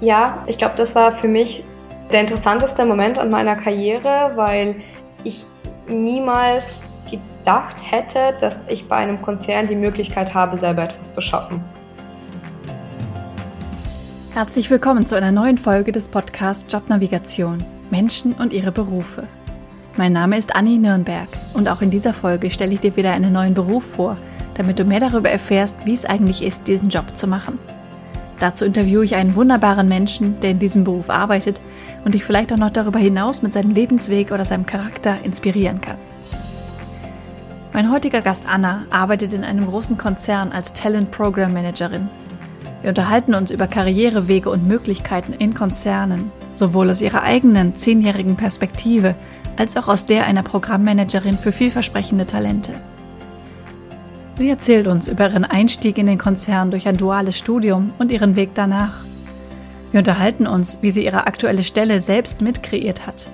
[0.00, 1.64] Ja, ich glaube, das war für mich
[2.12, 4.76] der interessanteste Moment an meiner Karriere, weil
[5.24, 5.44] ich
[5.88, 6.62] niemals
[7.10, 11.60] gedacht hätte, dass ich bei einem Konzern die Möglichkeit habe, selber etwas zu schaffen.
[14.34, 19.24] Herzlich willkommen zu einer neuen Folge des Podcasts Jobnavigation Menschen und ihre Berufe.
[19.96, 23.32] Mein Name ist Anni Nürnberg und auch in dieser Folge stelle ich dir wieder einen
[23.32, 24.16] neuen Beruf vor,
[24.54, 27.58] damit du mehr darüber erfährst, wie es eigentlich ist, diesen Job zu machen.
[28.40, 31.60] Dazu interviewe ich einen wunderbaren Menschen, der in diesem Beruf arbeitet
[32.04, 35.96] und dich vielleicht auch noch darüber hinaus mit seinem Lebensweg oder seinem Charakter inspirieren kann.
[37.72, 42.08] Mein heutiger Gast Anna arbeitet in einem großen Konzern als Talent Program Managerin.
[42.82, 49.16] Wir unterhalten uns über Karrierewege und Möglichkeiten in Konzernen, sowohl aus ihrer eigenen zehnjährigen Perspektive
[49.58, 52.72] als auch aus der einer Programmmanagerin für vielversprechende Talente.
[54.38, 58.36] Sie erzählt uns über ihren Einstieg in den Konzern durch ein duales Studium und ihren
[58.36, 58.92] Weg danach.
[59.90, 63.32] Wir unterhalten uns, wie sie ihre aktuelle Stelle selbst mitkreiert hat.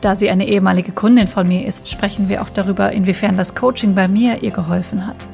[0.00, 3.94] Da sie eine ehemalige Kundin von mir ist, sprechen wir auch darüber, inwiefern das Coaching
[3.94, 5.26] bei mir ihr geholfen hat.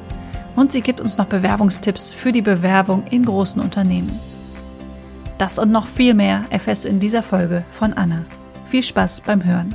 [0.57, 4.19] Und sie gibt uns noch Bewerbungstipps für die Bewerbung in großen Unternehmen.
[5.37, 8.25] Das und noch viel mehr erfährst du in dieser Folge von Anna.
[8.65, 9.73] Viel Spaß beim Hören.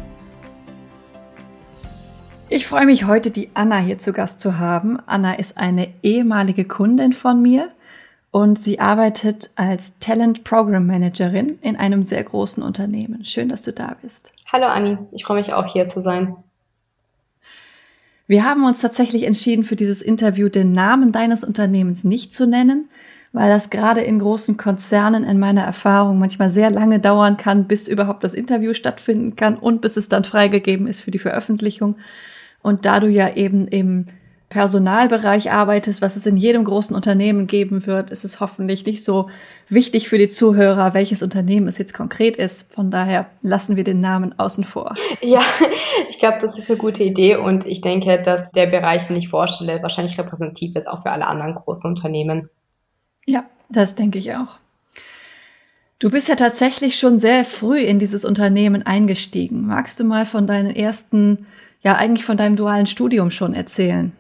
[2.55, 4.99] Ich freue mich heute, die Anna hier zu Gast zu haben.
[5.07, 7.71] Anna ist eine ehemalige Kundin von mir
[8.31, 13.25] und sie arbeitet als Talent Program Managerin in einem sehr großen Unternehmen.
[13.25, 14.35] Schön, dass du da bist.
[14.53, 16.37] Hallo Anni, ich freue mich auch hier zu sein.
[18.27, 22.91] Wir haben uns tatsächlich entschieden, für dieses Interview den Namen deines Unternehmens nicht zu nennen,
[23.33, 27.89] weil das gerade in großen Konzernen in meiner Erfahrung manchmal sehr lange dauern kann, bis
[27.89, 31.97] überhaupt das Interview stattfinden kann und bis es dann freigegeben ist für die Veröffentlichung.
[32.63, 34.07] Und da du ja eben im
[34.53, 39.31] Personalbereich arbeitest, was es in jedem großen Unternehmen geben wird, ist es hoffentlich nicht so
[39.71, 42.71] wichtig für die Zuhörer, welches Unternehmen es jetzt konkret ist.
[42.71, 44.95] Von daher lassen wir den Namen außen vor.
[45.23, 45.41] Ja,
[46.11, 49.31] ich glaube, das ist eine gute Idee und ich denke, dass der Bereich, den ich
[49.31, 52.51] vorstelle, wahrscheinlich repräsentativ ist auch für alle anderen großen Unternehmen.
[53.25, 54.59] Ja, das denke ich auch.
[55.99, 59.67] Du bist ja tatsächlich schon sehr früh in dieses Unternehmen eingestiegen.
[59.67, 61.47] Magst du mal von deinen ersten
[61.83, 64.13] ja eigentlich von deinem dualen Studium schon erzählen.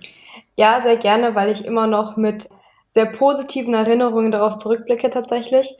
[0.56, 2.48] Ja, sehr gerne, weil ich immer noch mit
[2.88, 5.76] sehr positiven Erinnerungen darauf zurückblicke tatsächlich.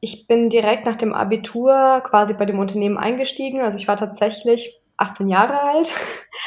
[0.00, 3.62] Ich bin direkt nach dem Abitur quasi bei dem Unternehmen eingestiegen.
[3.62, 5.92] Also ich war tatsächlich 18 Jahre alt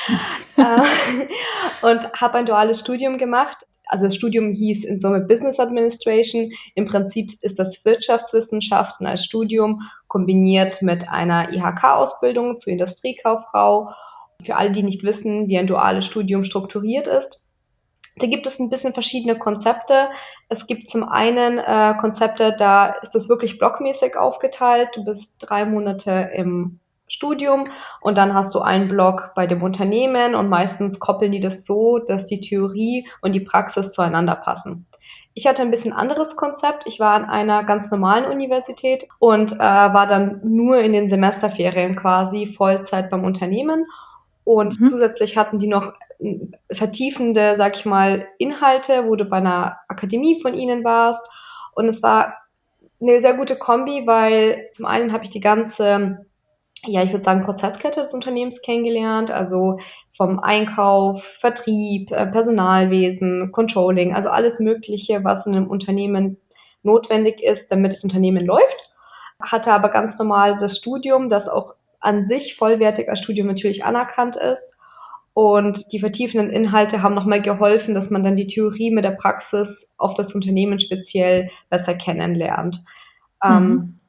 [0.58, 3.66] äh, und habe ein duales Studium gemacht.
[3.88, 6.52] Also das Studium hieß in Summe Business Administration.
[6.76, 13.92] Im Prinzip ist das Wirtschaftswissenschaften als Studium kombiniert mit einer IHK-Ausbildung zur Industriekauffrau
[14.44, 17.46] für alle, die nicht wissen, wie ein duales Studium strukturiert ist.
[18.18, 20.10] Da gibt es ein bisschen verschiedene Konzepte.
[20.50, 24.90] Es gibt zum einen äh, Konzepte, da ist es wirklich blockmäßig aufgeteilt.
[24.94, 27.66] Du bist drei Monate im Studium
[28.02, 32.00] und dann hast du einen Block bei dem Unternehmen und meistens koppeln die das so,
[32.00, 34.86] dass die Theorie und die Praxis zueinander passen.
[35.34, 36.84] Ich hatte ein bisschen anderes Konzept.
[36.86, 41.96] Ich war an einer ganz normalen Universität und äh, war dann nur in den Semesterferien
[41.96, 43.86] quasi Vollzeit beim Unternehmen
[44.50, 44.90] und mhm.
[44.90, 46.40] zusätzlich hatten die noch äh,
[46.72, 51.24] vertiefende, sag ich mal, Inhalte, wo du bei einer Akademie von ihnen warst.
[51.76, 52.34] Und es war
[53.00, 56.26] eine sehr gute Kombi, weil zum einen habe ich die ganze,
[56.84, 59.78] ja, ich würde sagen, Prozesskette des Unternehmens kennengelernt, also
[60.18, 66.38] vom Einkauf, Vertrieb, äh, Personalwesen, Controlling, also alles Mögliche, was in einem Unternehmen
[66.82, 68.78] notwendig ist, damit das Unternehmen läuft.
[69.40, 74.36] Hatte aber ganz normal das Studium, das auch an sich vollwertig als Studium natürlich anerkannt
[74.36, 74.70] ist.
[75.34, 79.94] Und die vertiefenden Inhalte haben nochmal geholfen, dass man dann die Theorie mit der Praxis
[79.98, 82.84] auf das Unternehmen speziell besser kennenlernt.
[83.44, 83.72] Ähm, mhm.
[83.72, 84.00] Ähm,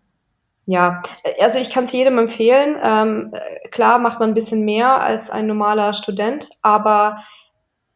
[0.67, 1.03] ja,
[1.41, 2.79] also ich kann es jedem empfehlen.
[2.83, 3.35] Ähm,
[3.71, 7.25] klar macht man ein bisschen mehr als ein normaler Student, aber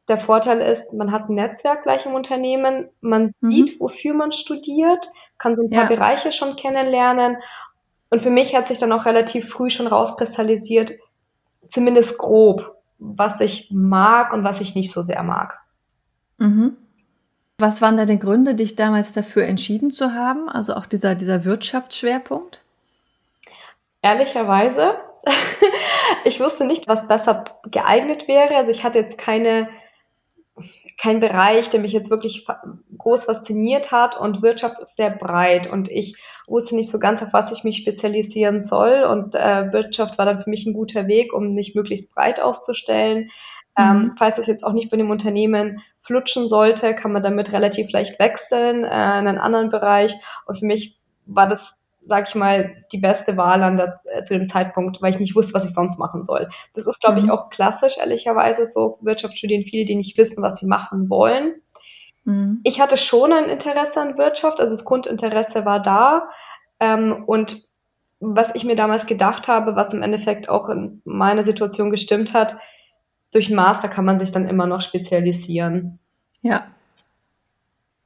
[0.09, 3.53] der Vorteil ist, man hat ein Netzwerk gleich im Unternehmen, man mhm.
[3.53, 5.07] sieht, wofür man studiert,
[5.39, 5.89] kann so ein paar ja.
[5.89, 7.37] Bereiche schon kennenlernen
[8.11, 10.93] und für mich hat sich dann auch relativ früh schon rauskristallisiert,
[11.69, 15.59] zumindest grob, was ich mag und was ich nicht so sehr mag.
[16.39, 16.77] Mhm.
[17.59, 20.49] Was waren da die Gründe, dich damals dafür entschieden zu haben?
[20.49, 22.61] Also auch dieser, dieser Wirtschaftsschwerpunkt?
[24.03, 24.97] Ehrlicherweise,
[26.25, 28.57] ich wusste nicht, was besser geeignet wäre.
[28.57, 29.69] Also ich hatte jetzt keine,
[31.01, 32.47] kein Bereich, der mich jetzt wirklich
[32.99, 36.17] groß fasziniert hat und Wirtschaft ist sehr breit und ich
[36.47, 39.05] wusste nicht so ganz, auf was ich mich spezialisieren soll.
[39.05, 43.31] Und äh, Wirtschaft war dann für mich ein guter Weg, um mich möglichst breit aufzustellen.
[43.77, 44.03] Ähm, mhm.
[44.03, 47.91] Ähm, falls das jetzt auch nicht bei dem Unternehmen flutschen sollte, kann man damit relativ
[47.91, 50.15] leicht wechseln äh, in einen anderen Bereich.
[50.47, 51.75] Und für mich war das,
[52.07, 55.35] sag ich mal, die beste Wahl an der, äh, zu dem Zeitpunkt, weil ich nicht
[55.35, 56.51] wusste, was ich sonst machen soll.
[56.75, 57.27] Das ist, glaube mhm.
[57.27, 61.55] ich, auch klassisch, ehrlicherweise, so Wirtschaftsstudien, viele, die nicht wissen, was sie machen wollen.
[62.25, 62.61] Mhm.
[62.65, 66.29] Ich hatte schon ein Interesse an Wirtschaft, also das Grundinteresse war da.
[66.81, 67.63] Ähm, und
[68.21, 72.57] was ich mir damals gedacht habe, was im Endeffekt auch in meiner Situation gestimmt hat,
[73.33, 75.99] durch einen Master kann man sich dann immer noch spezialisieren.
[76.41, 76.69] Ja.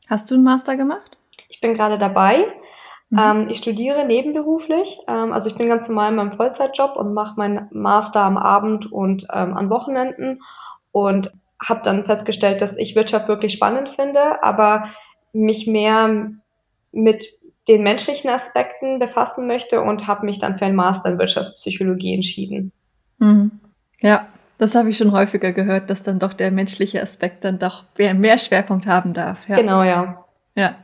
[0.09, 1.19] Hast du einen Master gemacht?
[1.49, 2.47] Ich bin gerade dabei.
[3.11, 3.19] Mhm.
[3.19, 4.99] Ähm, ich studiere nebenberuflich.
[5.07, 8.91] Ähm, also ich bin ganz normal in meinem Vollzeitjob und mache meinen Master am Abend
[8.91, 10.43] und ähm, an Wochenenden
[10.93, 14.91] und habe dann festgestellt, dass ich Wirtschaft wirklich spannend finde, aber
[15.33, 16.31] mich mehr
[16.93, 17.27] mit
[17.69, 22.73] den menschlichen Aspekten befassen möchte und habe mich dann für einen Master in Wirtschaftspsychologie entschieden.
[23.19, 23.51] Mhm.
[24.01, 27.85] Ja, das habe ich schon häufiger gehört, dass dann doch der menschliche Aspekt dann doch
[27.97, 29.49] mehr Schwerpunkt haben darf.
[29.49, 29.57] Ja.
[29.57, 30.25] Genau, ja.
[30.55, 30.75] Ja.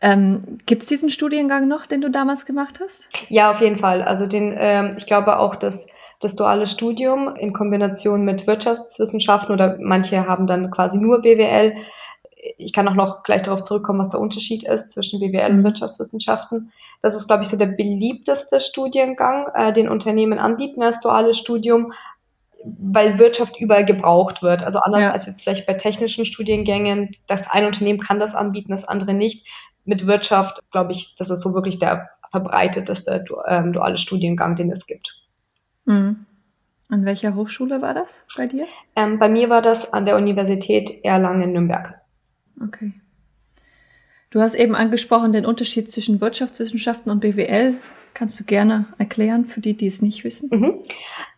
[0.00, 3.08] Ähm, Gibt es diesen Studiengang noch, den du damals gemacht hast?
[3.28, 4.02] Ja, auf jeden Fall.
[4.02, 5.86] Also den, ähm, ich glaube auch, dass
[6.20, 11.74] das duale Studium in Kombination mit Wirtschaftswissenschaften oder manche haben dann quasi nur BWL.
[12.58, 15.64] Ich kann auch noch gleich darauf zurückkommen, was der Unterschied ist zwischen BWL und mhm.
[15.64, 16.72] Wirtschaftswissenschaften.
[17.00, 21.94] Das ist, glaube ich, so der beliebteste Studiengang, äh, den Unternehmen anbieten als duales Studium,
[22.64, 24.62] weil Wirtschaft überall gebraucht wird.
[24.62, 25.12] Also anders ja.
[25.12, 29.46] als jetzt vielleicht bei technischen Studiengängen, das ein Unternehmen kann das anbieten, das andere nicht.
[29.86, 34.86] Mit Wirtschaft, glaube ich, das ist so wirklich der verbreiteteste ähm, duale Studiengang, den es
[34.86, 35.19] gibt.
[35.90, 36.26] Mhm.
[36.88, 38.66] An welcher Hochschule war das bei dir?
[38.96, 42.00] Ähm, bei mir war das an der Universität Erlangen-Nürnberg.
[42.64, 42.92] Okay.
[44.30, 47.74] Du hast eben angesprochen den Unterschied zwischen Wirtschaftswissenschaften und BWL.
[48.14, 50.50] Kannst du gerne erklären für die, die es nicht wissen?
[50.52, 50.82] Mhm.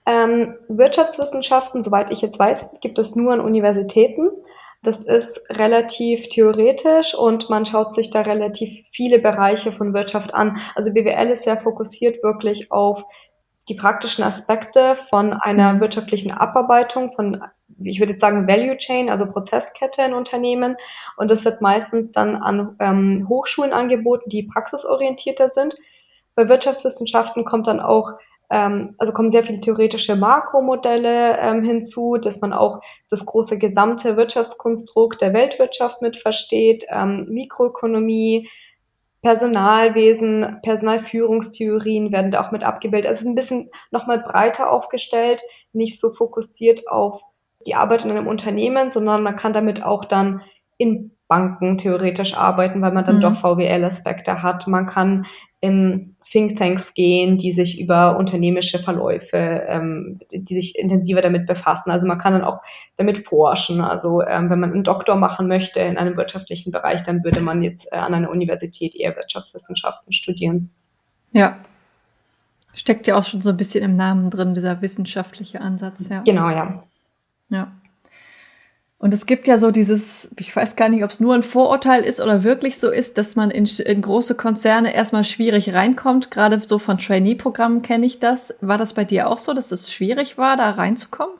[0.05, 4.31] Ähm, Wirtschaftswissenschaften, soweit ich jetzt weiß, gibt es nur an Universitäten.
[4.83, 10.59] Das ist relativ theoretisch und man schaut sich da relativ viele Bereiche von Wirtschaft an.
[10.75, 13.05] Also BWL ist sehr fokussiert wirklich auf
[13.69, 15.81] die praktischen Aspekte von einer mhm.
[15.81, 17.43] wirtschaftlichen Abarbeitung von,
[17.83, 20.77] ich würde jetzt sagen, Value Chain, also Prozesskette in Unternehmen.
[21.17, 25.77] Und das wird meistens dann an ähm, Hochschulen angeboten, die praxisorientierter sind.
[26.35, 28.15] Bei Wirtschaftswissenschaften kommt dann auch
[28.53, 34.17] ähm, also kommen sehr viele theoretische Makromodelle ähm, hinzu, dass man auch das große gesamte
[34.19, 38.49] Wirtschaftskonstrukt der Weltwirtschaft mit versteht, ähm, Mikroökonomie,
[39.23, 43.09] Personalwesen, Personalführungstheorien werden da auch mit abgebildet.
[43.09, 45.41] Also es ist ein bisschen nochmal breiter aufgestellt,
[45.73, 47.23] nicht so fokussiert auf
[47.67, 50.43] die Arbeit in einem Unternehmen, sondern man kann damit auch dann
[50.77, 53.21] in Banken theoretisch arbeiten, weil man dann mhm.
[53.21, 54.67] doch VWL-Aspekte hat.
[54.67, 55.27] Man kann
[55.61, 59.37] in Thinktanks gehen, die sich über unternehmische Verläufe,
[59.69, 61.91] ähm, die sich intensiver damit befassen.
[61.91, 62.61] Also man kann dann auch
[62.97, 63.83] damit forschen.
[63.83, 67.63] Also ähm, wenn man einen Doktor machen möchte in einem wirtschaftlichen Bereich, dann würde man
[67.63, 70.71] jetzt äh, an einer Universität eher Wirtschaftswissenschaften studieren.
[71.33, 71.59] Ja.
[72.73, 76.23] Steckt ja auch schon so ein bisschen im Namen drin, dieser wissenschaftliche Ansatz, ja.
[76.23, 76.83] Genau, ja.
[77.51, 77.73] Ja.
[79.03, 82.05] Und es gibt ja so dieses, ich weiß gar nicht, ob es nur ein Vorurteil
[82.05, 86.31] ist oder wirklich so ist, dass man in, in große Konzerne erstmal schwierig reinkommt.
[86.31, 88.57] Gerade so von Trainee-Programmen kenne ich das.
[88.61, 91.35] War das bei dir auch so, dass es schwierig war, da reinzukommen?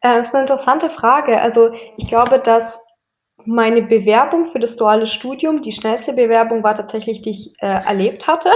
[0.00, 1.38] Äh, das ist eine interessante Frage.
[1.38, 2.80] Also ich glaube, dass
[3.46, 8.26] meine Bewerbung für das duale Studium, die schnellste Bewerbung war tatsächlich, die ich äh, erlebt
[8.26, 8.50] hatte.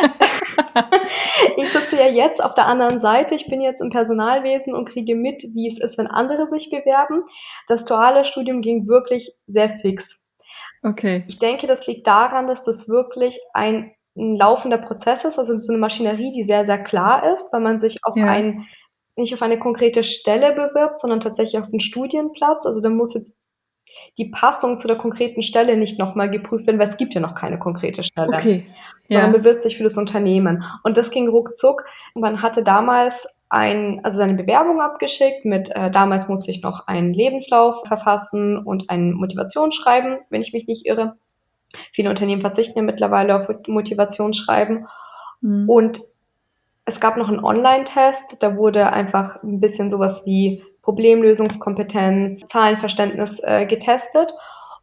[1.56, 3.34] ich sitze ja jetzt auf der anderen Seite.
[3.34, 7.24] Ich bin jetzt im Personalwesen und kriege mit, wie es ist, wenn andere sich bewerben.
[7.68, 10.22] Das duale Studium ging wirklich sehr fix.
[10.82, 11.24] Okay.
[11.28, 15.72] Ich denke, das liegt daran, dass das wirklich ein, ein laufender Prozess ist, also so
[15.72, 18.26] eine Maschinerie, die sehr, sehr klar ist, weil man sich auf ja.
[18.26, 18.66] ein
[19.16, 22.64] nicht auf eine konkrete Stelle bewirbt, sondern tatsächlich auf einen Studienplatz.
[22.64, 23.36] Also da muss jetzt
[24.18, 27.34] die Passung zu der konkreten Stelle nicht nochmal geprüft werden, weil es gibt ja noch
[27.34, 28.28] keine konkrete Stelle.
[28.28, 28.66] Okay.
[29.08, 29.22] Ja.
[29.22, 30.64] Man bewirbt sich für das Unternehmen.
[30.84, 31.84] Und das ging ruckzuck.
[32.14, 37.12] Man hatte damals ein, also seine Bewerbung abgeschickt mit, äh, damals musste ich noch einen
[37.12, 41.16] Lebenslauf verfassen und ein Motivationsschreiben, wenn ich mich nicht irre.
[41.92, 44.86] Viele Unternehmen verzichten ja mittlerweile auf Motivationsschreiben.
[45.40, 45.68] Mhm.
[45.68, 46.00] Und
[46.84, 53.66] es gab noch einen Online-Test, da wurde einfach ein bisschen sowas wie Problemlösungskompetenz, Zahlenverständnis äh,
[53.66, 54.32] getestet.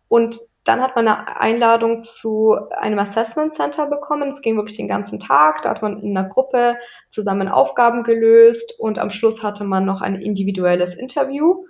[0.07, 4.31] Und dann hat man eine Einladung zu einem Assessment Center bekommen.
[4.31, 5.61] Es ging wirklich den ganzen Tag.
[5.61, 6.75] Da hat man in einer Gruppe
[7.09, 11.63] zusammen Aufgaben gelöst und am Schluss hatte man noch ein individuelles Interview.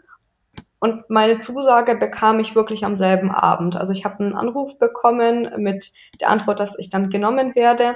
[0.80, 3.76] Und meine Zusage bekam ich wirklich am selben Abend.
[3.76, 7.96] Also ich habe einen Anruf bekommen mit der Antwort, dass ich dann genommen werde.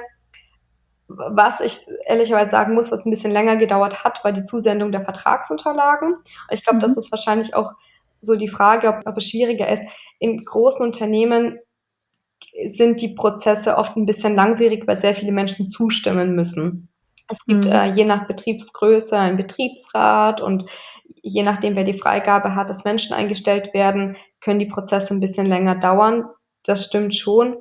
[1.18, 5.04] Was ich ehrlicherweise sagen muss, was ein bisschen länger gedauert hat, war die Zusendung der
[5.04, 6.16] Vertragsunterlagen.
[6.50, 6.82] Ich glaube, mhm.
[6.82, 7.74] das ist wahrscheinlich auch
[8.22, 9.84] so die Frage, ob, ob es schwieriger ist.
[10.20, 11.60] In großen Unternehmen
[12.68, 16.90] sind die Prozesse oft ein bisschen langwierig, weil sehr viele Menschen zustimmen müssen.
[17.28, 17.72] Es gibt mhm.
[17.72, 20.66] äh, je nach Betriebsgröße einen Betriebsrat und
[21.22, 25.46] je nachdem, wer die Freigabe hat, dass Menschen eingestellt werden, können die Prozesse ein bisschen
[25.46, 26.26] länger dauern.
[26.64, 27.58] Das stimmt schon.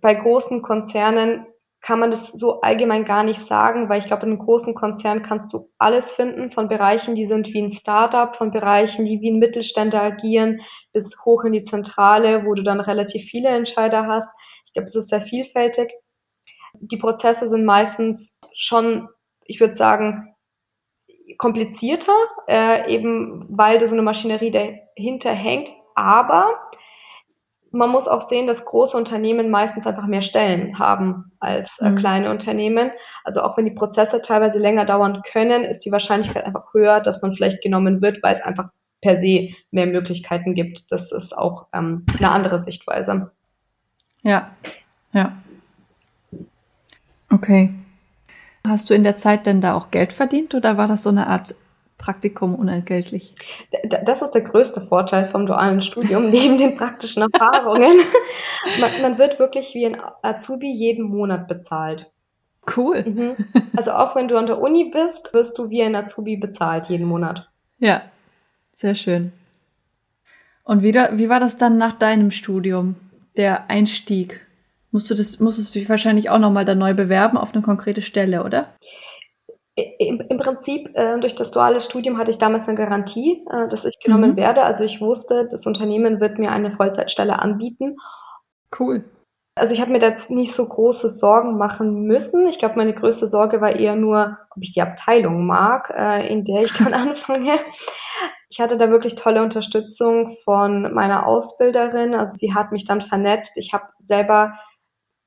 [0.00, 1.46] Bei großen Konzernen
[1.80, 5.22] kann man das so allgemein gar nicht sagen, weil ich glaube, in einem großen Konzern
[5.22, 9.30] kannst du alles finden, von Bereichen, die sind wie ein Startup, von Bereichen, die wie
[9.30, 10.60] ein Mittelständler agieren,
[10.92, 14.28] bis hoch in die Zentrale, wo du dann relativ viele Entscheider hast.
[14.66, 15.90] Ich glaube, es ist sehr vielfältig.
[16.74, 19.08] Die Prozesse sind meistens schon,
[19.46, 20.34] ich würde sagen,
[21.38, 22.16] komplizierter,
[22.48, 25.68] äh, eben weil da so eine Maschinerie dahinter hängt.
[25.94, 26.56] Aber
[27.70, 31.96] man muss auch sehen, dass große Unternehmen meistens einfach mehr Stellen haben als äh, mhm.
[31.96, 32.90] kleine Unternehmen.
[33.24, 37.22] Also auch wenn die Prozesse teilweise länger dauern können, ist die Wahrscheinlichkeit einfach höher, dass
[37.22, 38.70] man vielleicht genommen wird, weil es einfach
[39.00, 40.90] per se mehr Möglichkeiten gibt.
[40.90, 43.30] Das ist auch ähm, eine andere Sichtweise.
[44.22, 44.50] Ja,
[45.12, 45.32] ja.
[47.30, 47.70] Okay.
[48.66, 51.28] Hast du in der Zeit denn da auch Geld verdient oder war das so eine
[51.28, 51.54] Art
[51.98, 53.34] Praktikum unentgeltlich?
[54.04, 57.98] Das ist der größte Vorteil vom dualen Studium, neben den praktischen Erfahrungen.
[58.80, 62.06] Man, man, wird wirklich wie ein Azubi jeden Monat bezahlt.
[62.76, 63.02] Cool.
[63.02, 63.36] Mhm.
[63.76, 67.06] Also auch wenn du an der Uni bist, wirst du wie ein Azubi bezahlt jeden
[67.06, 67.48] Monat.
[67.78, 68.02] Ja,
[68.72, 69.32] sehr schön.
[70.64, 72.96] Und wieder, wie war das dann nach deinem Studium,
[73.36, 74.46] der Einstieg?
[74.90, 78.02] Musst du das, musstest du dich wahrscheinlich auch nochmal da neu bewerben auf eine konkrete
[78.02, 78.68] Stelle, oder?
[79.98, 83.84] Im, Im, Prinzip, äh, durch das duale Studium hatte ich damals eine Garantie, äh, dass
[83.84, 84.36] ich genommen mhm.
[84.36, 84.62] werde.
[84.62, 87.96] Also ich wusste, das Unternehmen wird mir eine Vollzeitstelle anbieten.
[88.78, 89.04] Cool.
[89.54, 92.46] Also ich habe mir da jetzt nicht so große Sorgen machen müssen.
[92.46, 96.44] Ich glaube, meine größte Sorge war eher nur, ob ich die Abteilung mag, äh, in
[96.44, 97.58] der ich dann anfange.
[98.50, 102.14] Ich hatte da wirklich tolle Unterstützung von meiner Ausbilderin.
[102.14, 103.52] Also sie hat mich dann vernetzt.
[103.56, 104.54] Ich habe selber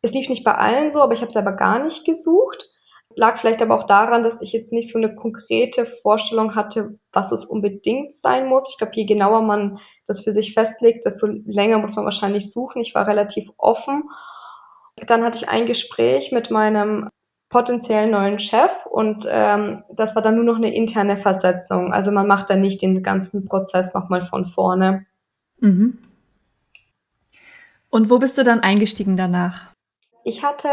[0.01, 2.70] es lief nicht bei allen so, aber ich habe selber gar nicht gesucht.
[3.15, 7.31] Lag vielleicht aber auch daran, dass ich jetzt nicht so eine konkrete Vorstellung hatte, was
[7.31, 8.67] es unbedingt sein muss.
[8.69, 12.81] Ich glaube, je genauer man das für sich festlegt, desto länger muss man wahrscheinlich suchen.
[12.81, 14.09] Ich war relativ offen.
[15.07, 17.09] Dann hatte ich ein Gespräch mit meinem
[17.49, 21.93] potenziellen neuen Chef und ähm, das war dann nur noch eine interne Versetzung.
[21.93, 25.05] Also man macht dann nicht den ganzen Prozess nochmal von vorne.
[25.59, 25.99] Mhm.
[27.89, 29.73] Und wo bist du dann eingestiegen danach?
[30.23, 30.69] Ich hatte,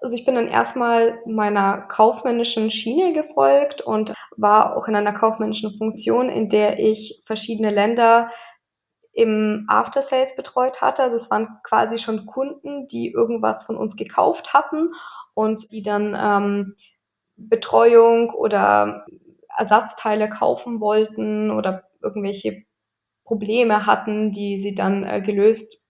[0.00, 5.76] also ich bin dann erstmal meiner kaufmännischen Schiene gefolgt und war auch in einer kaufmännischen
[5.76, 8.30] Funktion, in der ich verschiedene Länder
[9.12, 11.02] im After Sales betreut hatte.
[11.02, 14.94] Also es waren quasi schon Kunden, die irgendwas von uns gekauft hatten
[15.34, 16.76] und die dann ähm,
[17.36, 19.04] Betreuung oder
[19.56, 22.62] Ersatzteile kaufen wollten oder irgendwelche
[23.24, 25.84] Probleme hatten, die sie dann äh, gelöst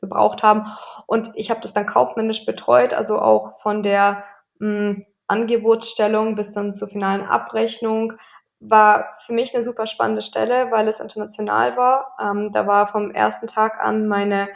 [0.00, 0.66] gebraucht haben.
[1.06, 4.24] Und ich habe das dann kaufmännisch betreut, also auch von der
[4.58, 8.12] mh, hm, Angebotsstellung bis dann zur finalen Abrechnung.
[8.60, 12.16] War für mich eine super spannende Stelle, weil es international war.
[12.20, 14.48] Ähm, da war vom ersten Tag an meine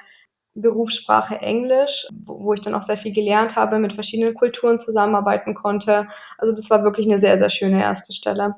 [0.54, 6.09] Berufssprache Englisch, wo ich dann auch sehr viel gelernt habe, mit verschiedenen Kulturen zusammenarbeiten konnte.
[6.38, 8.57] Also das war wirklich eine sehr, sehr schöne erste Stelle.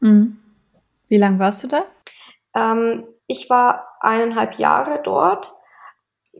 [0.00, 0.38] Mhm.
[1.08, 1.84] Wie lange warst du da?
[2.54, 5.52] Ähm, ich war eineinhalb Jahre dort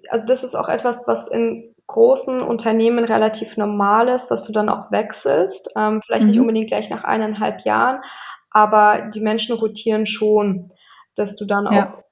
[0.08, 4.68] also das ist auch etwas, was in großen Unternehmen relativ normal ist, dass du dann
[4.68, 5.70] auch wechselst.
[5.76, 6.30] Ähm, vielleicht mhm.
[6.30, 8.02] nicht unbedingt gleich nach eineinhalb Jahren,
[8.50, 10.70] aber die Menschen rotieren schon,
[11.16, 11.86] dass du dann ja.
[11.86, 12.04] auch,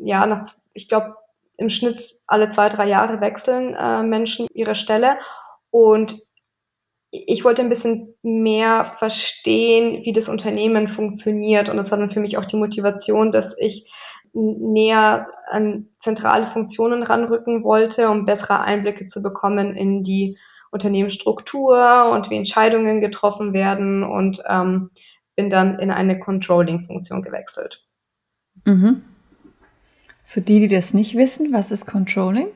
[0.00, 1.16] ja, nach, ich glaube,
[1.58, 5.18] im Schnitt alle zwei, drei Jahre wechseln äh, Menschen ihre Stelle.
[5.70, 6.16] Und
[7.10, 11.68] ich wollte ein bisschen mehr verstehen, wie das Unternehmen funktioniert.
[11.68, 13.90] Und das war dann für mich auch die Motivation, dass ich
[14.36, 20.38] näher an zentrale Funktionen ranrücken wollte, um bessere Einblicke zu bekommen in die
[20.70, 24.90] Unternehmensstruktur und wie Entscheidungen getroffen werden und ähm,
[25.34, 27.84] bin dann in eine Controlling-Funktion gewechselt.
[28.64, 29.02] Mhm.
[30.24, 32.48] Für die, die das nicht wissen, was ist Controlling?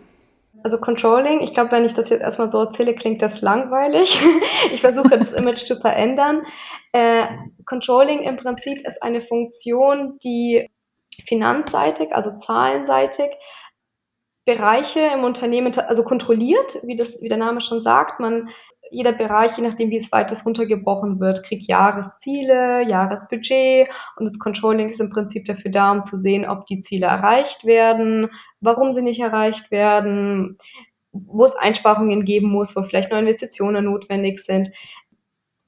[0.62, 4.20] Also Controlling, ich glaube, wenn ich das jetzt erstmal so erzähle, klingt das langweilig.
[4.72, 6.42] ich versuche das Image zu verändern.
[6.92, 7.26] Äh,
[7.64, 10.68] Controlling im Prinzip ist eine Funktion, die
[11.26, 13.30] finanzseitig, also zahlenseitig,
[14.46, 18.20] Bereiche im Unternehmen, also kontrolliert, wie, das, wie der Name schon sagt.
[18.20, 18.48] Man,
[18.90, 24.90] jeder Bereich, je nachdem, wie es weiter runtergebrochen wird, kriegt Jahresziele, Jahresbudget und das Controlling
[24.90, 29.02] ist im Prinzip dafür da, um zu sehen, ob die Ziele erreicht werden, warum sie
[29.02, 30.58] nicht erreicht werden,
[31.12, 34.70] wo es Einsparungen geben muss, wo vielleicht neue Investitionen notwendig sind.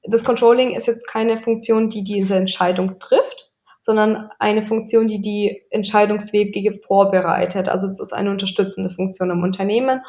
[0.03, 3.52] Das Controlling ist jetzt keine Funktion, die diese Entscheidung trifft,
[3.83, 7.67] sondern eine Funktion, die die Entscheidungswege vorbereitet.
[7.67, 10.01] Also es ist eine unterstützende Funktion im Unternehmen.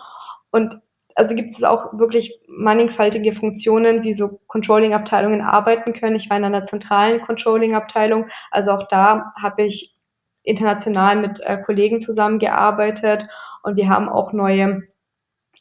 [0.51, 0.81] Und
[1.17, 6.17] also gibt es auch wirklich mannigfaltige Funktionen, wie so Controlling-Abteilungen arbeiten können.
[6.17, 9.97] Ich war in einer zentralen Controlling-Abteilung, also auch da habe ich
[10.45, 13.29] international mit äh, Kollegen zusammengearbeitet
[13.63, 14.83] und wir haben auch neue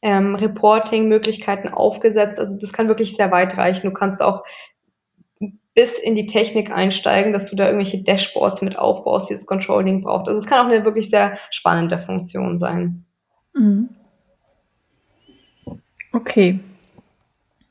[0.03, 2.37] ähm, Reporting-Möglichkeiten aufgesetzt.
[2.37, 3.89] Also das kann wirklich sehr weit reichen.
[3.89, 4.43] Du kannst auch
[5.75, 10.03] bis in die Technik einsteigen, dass du da irgendwelche Dashboards mit aufbaust, die das Controlling
[10.03, 10.27] braucht.
[10.27, 13.05] Also es kann auch eine wirklich sehr spannende Funktion sein.
[13.53, 13.89] Mhm.
[16.13, 16.59] Okay.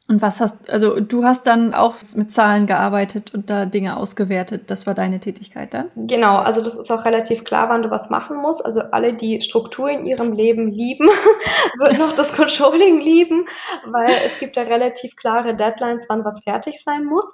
[0.09, 4.65] Und was hast, also du hast dann auch mit Zahlen gearbeitet und da Dinge ausgewertet.
[4.67, 5.91] Das war deine Tätigkeit dann?
[5.95, 8.63] Genau, also das ist auch relativ klar, wann du was machen musst.
[8.63, 11.09] Also alle, die Struktur in ihrem Leben lieben,
[11.79, 13.47] würden auch das Controlling lieben,
[13.87, 17.25] weil es gibt ja relativ klare Deadlines, wann was fertig sein muss.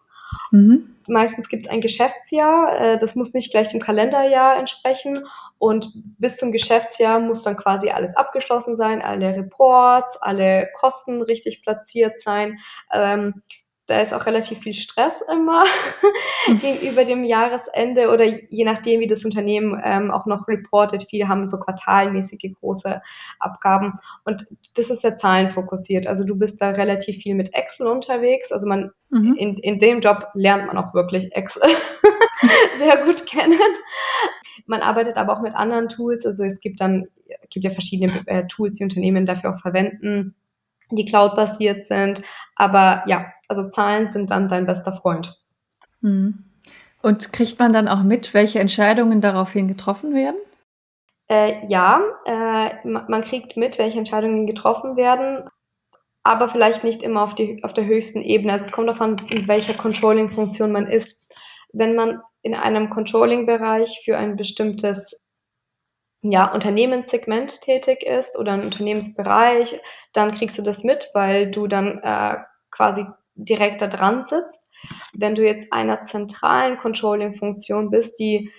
[0.50, 0.94] Mhm.
[1.06, 5.26] Meistens gibt es ein Geschäftsjahr, äh, das muss nicht gleich dem Kalenderjahr entsprechen
[5.58, 11.62] und bis zum Geschäftsjahr muss dann quasi alles abgeschlossen sein, alle Reports, alle Kosten richtig
[11.62, 12.58] platziert sein.
[12.92, 13.42] Ähm,
[13.88, 15.64] da ist auch relativ viel Stress immer
[16.46, 21.06] gegenüber dem Jahresende oder je nachdem, wie das Unternehmen ähm, auch noch reportet.
[21.08, 23.00] Viele haben so quartalmäßige große
[23.40, 26.06] Abgaben und das ist sehr zahlenfokussiert.
[26.06, 28.52] Also du bist da relativ viel mit Excel unterwegs.
[28.52, 29.34] Also man mhm.
[29.38, 31.62] in, in dem Job lernt man auch wirklich Excel
[32.78, 33.58] sehr gut kennen.
[34.66, 36.26] Man arbeitet aber auch mit anderen Tools.
[36.26, 37.08] Also es gibt dann
[37.50, 40.34] gibt ja verschiedene äh, Tools, die Unternehmen dafür auch verwenden
[40.90, 42.22] die cloud-basiert sind.
[42.56, 45.36] Aber ja, also Zahlen sind dann dein bester Freund.
[46.02, 46.44] Hm.
[47.02, 50.36] Und kriegt man dann auch mit, welche Entscheidungen daraufhin getroffen werden?
[51.28, 55.48] Äh, ja, äh, man kriegt mit, welche Entscheidungen getroffen werden,
[56.22, 58.52] aber vielleicht nicht immer auf, die, auf der höchsten Ebene.
[58.52, 61.20] Also es kommt davon, in welcher Controlling-Funktion man ist.
[61.72, 65.20] Wenn man in einem Controlling-Bereich für ein bestimmtes
[66.22, 69.80] ja, Unternehmenssegment tätig ist oder ein Unternehmensbereich,
[70.12, 72.38] dann kriegst du das mit, weil du dann äh,
[72.70, 73.06] quasi
[73.38, 74.60] direkt da dran sitzt.
[75.12, 78.50] Wenn du jetzt einer zentralen Controlling-Funktion bist, die,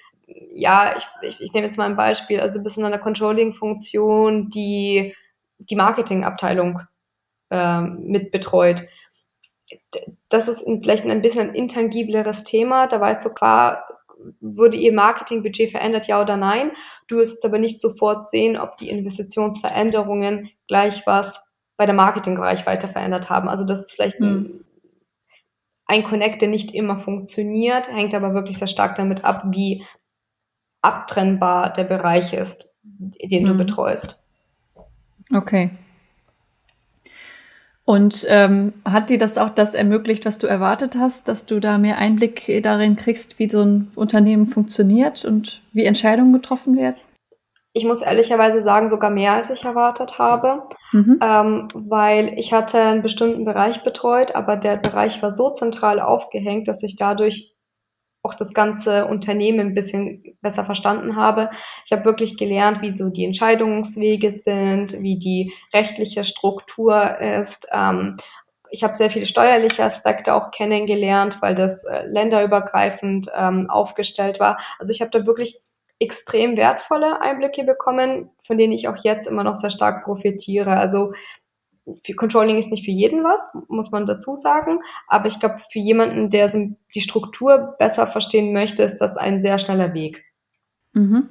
[0.54, 4.50] ja, ich, ich, ich nehme jetzt mal ein Beispiel, also du bist in einer Controlling-Funktion,
[4.50, 5.15] die
[5.60, 6.82] die Marketingabteilung
[7.50, 8.84] äh, mit betreut.
[10.30, 12.88] Das ist vielleicht ein bisschen ein intangibleres Thema.
[12.88, 13.86] Da weißt du klar,
[14.42, 16.72] wurde ihr Marketingbudget verändert, ja oder nein.
[17.08, 21.42] Du wirst aber nicht sofort sehen, ob die Investitionsveränderungen gleich was
[21.78, 23.48] bei der Marketingreichweite verändert haben.
[23.48, 24.65] Also das ist vielleicht ein, hm.
[25.89, 29.84] Ein Connect, der nicht immer funktioniert, hängt aber wirklich sehr stark damit ab, wie
[30.84, 33.58] abtrennbar der Bereich ist, den du hm.
[33.58, 34.23] betreust.
[35.34, 35.71] Okay.
[37.86, 41.80] Und ähm, hat dir das auch das ermöglicht, was du erwartet hast, dass du da
[41.80, 46.97] mehr Einblick darin kriegst, wie so ein Unternehmen funktioniert und wie Entscheidungen getroffen werden?
[47.80, 51.18] Ich muss ehrlicherweise sagen, sogar mehr als ich erwartet habe, mhm.
[51.24, 56.68] ähm, weil ich hatte einen bestimmten Bereich betreut, aber der Bereich war so zentral aufgehängt,
[56.68, 57.56] dass ich dadurch
[58.22, 61.52] auch das ganze Unternehmen ein bisschen besser verstanden habe.
[61.86, 67.65] Ich habe wirklich gelernt, wie so die Entscheidungswege sind, wie die rechtliche Struktur ist.
[67.72, 68.18] Ähm,
[68.72, 74.58] ich habe sehr viele steuerliche Aspekte auch kennengelernt, weil das äh, länderübergreifend ähm, aufgestellt war.
[74.80, 75.62] Also ich habe da wirklich
[76.00, 80.78] extrem wertvolle Einblicke bekommen, von denen ich auch jetzt immer noch sehr stark profitiere.
[80.78, 81.14] Also
[82.16, 84.80] Controlling ist nicht für jeden was, muss man dazu sagen.
[85.08, 89.42] Aber ich glaube, für jemanden, der so die Struktur besser verstehen möchte, ist das ein
[89.42, 90.24] sehr schneller Weg.
[90.94, 91.30] Mhm.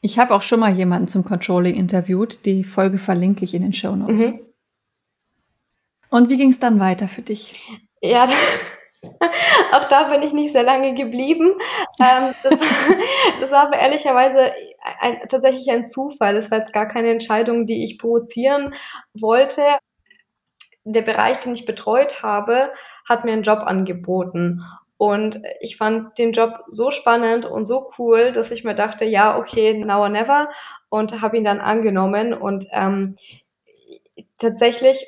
[0.00, 2.44] Ich habe auch schon mal jemanden zum Controlling interviewt.
[2.44, 4.20] Die Folge verlinke ich in den Show Notes.
[4.20, 4.40] Mhm.
[6.10, 7.54] Und wie ging es dann weiter für dich?
[8.00, 8.28] Ja,
[9.72, 11.54] auch da bin ich nicht sehr lange geblieben.
[12.00, 12.52] Ähm, das,
[13.40, 14.52] das, war aber ehrlicherweise
[15.00, 16.34] ein, tatsächlich ein Zufall.
[16.34, 18.74] Das war jetzt gar keine Entscheidung, die ich provozieren
[19.14, 19.62] wollte.
[20.84, 22.72] Der Bereich, den ich betreut habe,
[23.08, 24.62] hat mir einen Job angeboten.
[24.96, 29.36] Und ich fand den Job so spannend und so cool, dass ich mir dachte, ja,
[29.36, 30.48] okay, now or never.
[30.90, 32.32] Und habe ihn dann angenommen.
[32.32, 33.16] Und ähm,
[34.38, 35.04] tatsächlich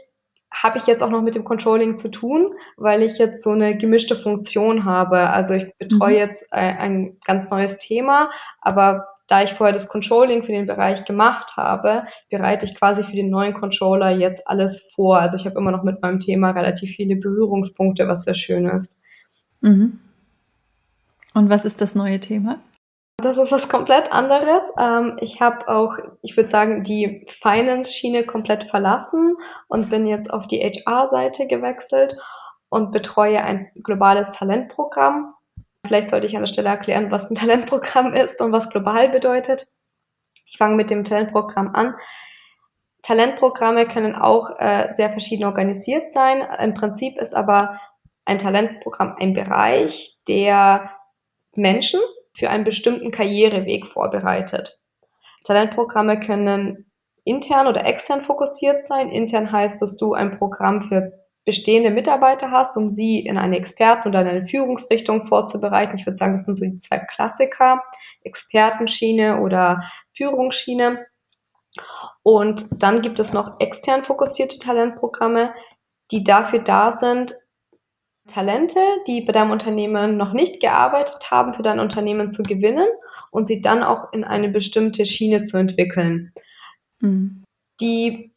[0.54, 3.76] habe ich jetzt auch noch mit dem Controlling zu tun, weil ich jetzt so eine
[3.76, 5.30] gemischte Funktion habe.
[5.30, 6.18] Also ich betreue mhm.
[6.18, 11.04] jetzt ein, ein, ganz neues Thema, aber da ich vorher das Controlling für den Bereich
[11.06, 15.18] gemacht habe, bereite ich quasi für den neuen Controller jetzt alles vor.
[15.18, 19.00] Also ich habe immer noch mit meinem Thema relativ viele Berührungspunkte, was sehr schön ist.
[19.60, 19.98] Mhm.
[21.32, 22.58] Und was ist das neue Thema?
[23.18, 24.64] Das ist was komplett anderes.
[24.78, 29.36] Ähm, ich habe auch, ich würde sagen, die Finance-Schiene komplett verlassen
[29.68, 32.16] und bin jetzt auf die HR-Seite gewechselt
[32.68, 35.34] und betreue ein globales Talentprogramm
[35.86, 39.66] Vielleicht sollte ich an der Stelle erklären, was ein Talentprogramm ist und was global bedeutet.
[40.46, 41.94] Ich fange mit dem Talentprogramm an.
[43.02, 46.40] Talentprogramme können auch äh, sehr verschieden organisiert sein.
[46.58, 47.78] Im Prinzip ist aber
[48.24, 50.90] ein Talentprogramm ein Bereich, der
[51.54, 52.00] Menschen
[52.36, 54.78] für einen bestimmten Karriereweg vorbereitet.
[55.44, 56.90] Talentprogramme können
[57.24, 59.10] intern oder extern fokussiert sein.
[59.10, 61.12] Intern heißt, dass du ein Programm für
[61.44, 65.98] bestehende Mitarbeiter hast, um sie in eine Experten- oder eine Führungsrichtung vorzubereiten.
[65.98, 67.82] Ich würde sagen, das sind so die zwei Klassiker,
[68.22, 69.84] Expertenschiene oder
[70.16, 71.06] Führungsschiene.
[72.22, 75.52] Und dann gibt es noch extern fokussierte Talentprogramme,
[76.10, 77.34] die dafür da sind,
[78.28, 82.88] Talente, die bei deinem Unternehmen noch nicht gearbeitet haben, für dein Unternehmen zu gewinnen
[83.30, 86.32] und sie dann auch in eine bestimmte Schiene zu entwickeln.
[87.00, 87.44] Mhm.
[87.80, 88.32] Die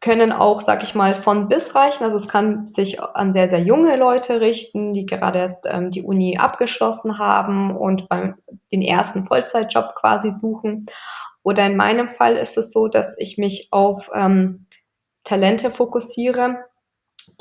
[0.00, 2.04] können auch, sag ich mal, von bis reichen.
[2.04, 6.02] Also es kann sich an sehr, sehr junge Leute richten, die gerade erst ähm, die
[6.02, 8.36] Uni abgeschlossen haben und beim,
[8.72, 10.86] den ersten Vollzeitjob quasi suchen.
[11.42, 14.66] Oder in meinem Fall ist es so, dass ich mich auf ähm,
[15.24, 16.64] Talente fokussiere,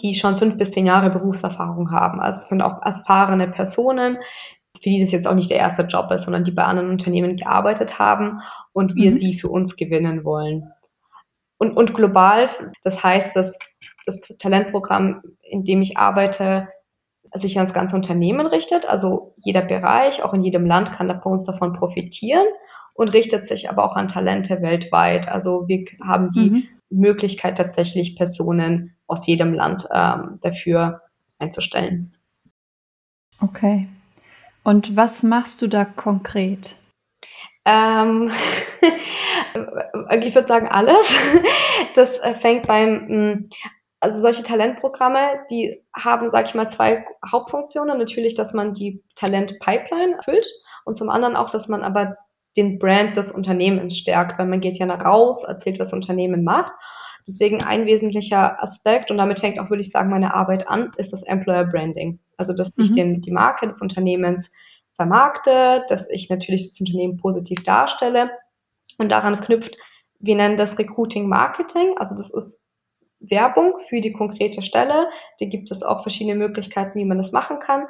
[0.02, 2.20] die schon fünf bis zehn Jahre Berufserfahrung haben.
[2.20, 4.18] Also es sind auch erfahrene Personen,
[4.82, 7.38] für die das jetzt auch nicht der erste Job ist, sondern die bei anderen Unternehmen
[7.38, 8.42] gearbeitet haben
[8.74, 9.18] und wir mhm.
[9.18, 10.72] sie für uns gewinnen wollen.
[11.58, 12.50] Und, und global,
[12.84, 13.54] das heißt, dass
[14.06, 16.70] das Talentprogramm, in dem ich arbeite,
[17.34, 18.88] sich ans ganze Unternehmen richtet.
[18.88, 22.46] Also jeder Bereich, auch in jedem Land kann bei uns davon profitieren
[22.94, 25.28] und richtet sich aber auch an Talente weltweit.
[25.28, 26.64] Also wir haben die mhm.
[26.90, 31.02] Möglichkeit tatsächlich Personen aus jedem Land ähm, dafür
[31.40, 32.16] einzustellen.
[33.42, 33.88] Okay.
[34.64, 36.76] Und was machst du da konkret?
[37.66, 38.32] Ähm,
[40.22, 41.08] ich würde sagen alles.
[41.96, 43.50] Das fängt beim, hm,
[44.00, 47.98] also solche Talentprogramme, die haben, sag ich mal, zwei Hauptfunktionen.
[47.98, 50.48] Natürlich, dass man die Talent-Pipeline erfüllt
[50.86, 52.18] und zum anderen auch, dass man aber
[52.58, 56.44] den Brand des Unternehmens stärkt, weil man geht ja nach raus, erzählt, was das Unternehmen
[56.44, 56.72] macht.
[57.28, 61.14] Deswegen ein wesentlicher Aspekt, und damit fängt auch, würde ich sagen, meine Arbeit an, ist
[61.14, 62.20] das Employer Branding.
[62.38, 62.84] Also, dass mhm.
[62.84, 64.52] ich den, die Marke des Unternehmens
[64.96, 68.32] vermarkte, dass ich natürlich das Unternehmen positiv darstelle
[68.98, 69.76] und daran knüpft,
[70.20, 71.96] wir nennen das Recruiting Marketing.
[71.98, 72.62] Also, das ist
[73.20, 75.10] Werbung für die konkrete Stelle.
[75.40, 77.86] Da gibt es auch verschiedene Möglichkeiten, wie man das machen kann.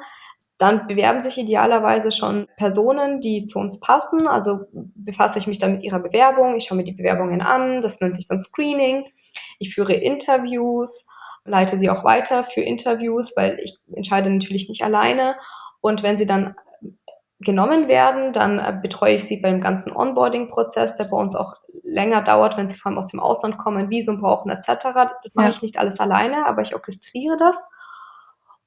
[0.58, 4.26] Dann bewerben sich idealerweise schon Personen, die zu uns passen.
[4.26, 6.56] Also befasse ich mich dann mit ihrer Bewerbung.
[6.56, 7.80] Ich schaue mir die Bewerbungen an.
[7.80, 9.04] Das nennt sich dann Screening.
[9.58, 11.06] Ich führe Interviews,
[11.44, 15.36] leite sie auch weiter für Interviews, weil ich entscheide natürlich nicht alleine.
[15.80, 16.54] Und wenn sie dann
[17.40, 22.56] genommen werden, dann betreue ich sie beim ganzen Onboarding-Prozess, der bei uns auch länger dauert,
[22.58, 24.66] wenn sie vor allem aus dem Ausland kommen, Visum brauchen etc.
[25.22, 25.50] Das mache ja.
[25.50, 27.56] ich nicht alles alleine, aber ich orchestriere das.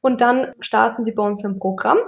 [0.01, 1.99] Und dann starten sie bei uns im Programm.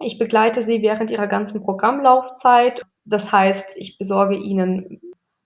[0.00, 2.82] Ich begleite sie während ihrer ganzen Programmlaufzeit.
[3.04, 5.00] Das heißt, ich besorge ihnen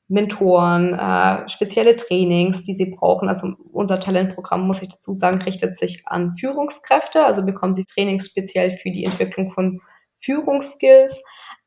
[0.09, 3.29] Mentoren, äh, spezielle Trainings, die sie brauchen.
[3.29, 7.25] Also unser Talentprogramm, muss ich dazu sagen, richtet sich an Führungskräfte.
[7.25, 9.81] Also bekommen sie Trainings speziell für die Entwicklung von
[10.25, 11.23] Führungsskills.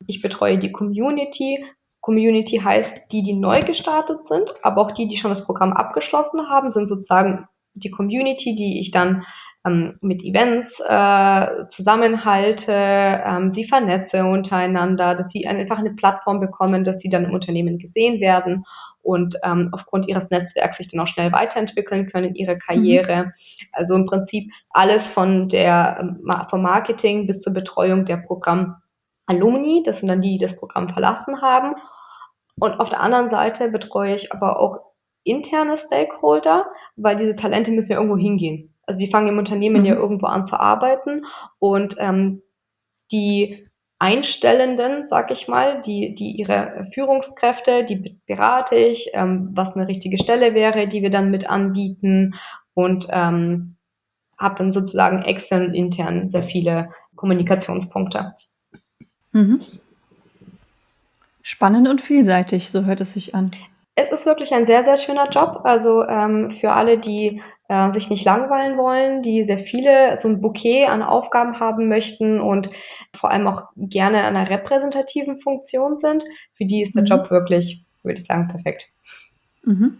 [0.08, 1.64] Ich betreue die Community.
[2.00, 6.48] Community heißt die, die neu gestartet sind, aber auch die, die schon das Programm abgeschlossen
[6.50, 9.24] haben, sind sozusagen die Community, die ich dann
[9.64, 16.84] ähm, mit Events äh, zusammenhalte, ähm, sie vernetze untereinander, dass sie einfach eine Plattform bekommen,
[16.84, 18.64] dass sie dann im Unternehmen gesehen werden
[19.02, 23.24] und ähm, aufgrund ihres Netzwerks sich dann auch schnell weiterentwickeln können, ihre Karriere.
[23.26, 23.32] Mhm.
[23.72, 28.76] Also im Prinzip alles von der ähm, vom Marketing bis zur Betreuung der Programm
[29.26, 31.74] Alumni, das sind dann die, die das Programm verlassen haben.
[32.58, 34.80] Und auf der anderen Seite betreue ich aber auch
[35.24, 38.71] interne Stakeholder, weil diese Talente müssen ja irgendwo hingehen.
[38.86, 39.86] Also die fangen im Unternehmen mhm.
[39.86, 41.24] ja irgendwo an zu arbeiten
[41.58, 42.42] und ähm,
[43.10, 43.68] die
[43.98, 50.18] Einstellenden, sag ich mal, die, die ihre Führungskräfte, die berate ich, ähm, was eine richtige
[50.18, 52.34] Stelle wäre, die wir dann mit anbieten
[52.74, 53.76] und ähm,
[54.36, 58.34] habe dann sozusagen extern und intern sehr viele Kommunikationspunkte.
[59.30, 59.60] Mhm.
[61.44, 63.52] Spannend und vielseitig, so hört es sich an.
[63.94, 65.60] Es ist wirklich ein sehr, sehr schöner Job.
[65.64, 70.40] Also ähm, für alle, die äh, sich nicht langweilen wollen, die sehr viele, so ein
[70.40, 72.70] Bouquet an Aufgaben haben möchten und
[73.14, 76.24] vor allem auch gerne in einer repräsentativen Funktion sind,
[76.54, 77.06] für die ist der mhm.
[77.06, 78.88] Job wirklich, würde ich sagen, perfekt.
[79.64, 79.98] Mhm.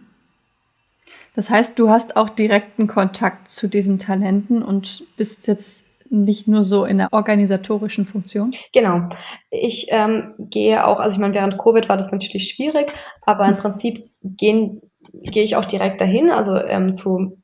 [1.35, 6.63] Das heißt, du hast auch direkten Kontakt zu diesen Talenten und bist jetzt nicht nur
[6.63, 8.53] so in der organisatorischen Funktion?
[8.71, 9.09] Genau.
[9.49, 13.55] Ich ähm, gehe auch, also ich meine, während Covid war das natürlich schwierig, aber im
[13.57, 17.37] Prinzip gehen, gehe ich auch direkt dahin, also ähm, zu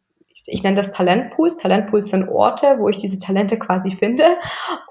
[0.52, 1.58] ich nenne das Talentpools.
[1.58, 4.24] Talentpools sind Orte, wo ich diese Talente quasi finde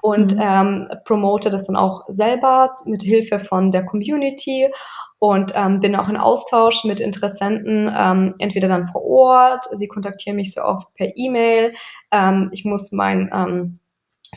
[0.03, 0.43] und mhm.
[0.43, 4.69] ähm, promote das dann auch selber mit Hilfe von der Community
[5.18, 10.37] und ähm, bin auch in Austausch mit Interessenten, ähm, entweder dann vor Ort, sie kontaktieren
[10.37, 11.74] mich so oft per E-Mail,
[12.12, 13.78] ähm, ich muss mein ähm,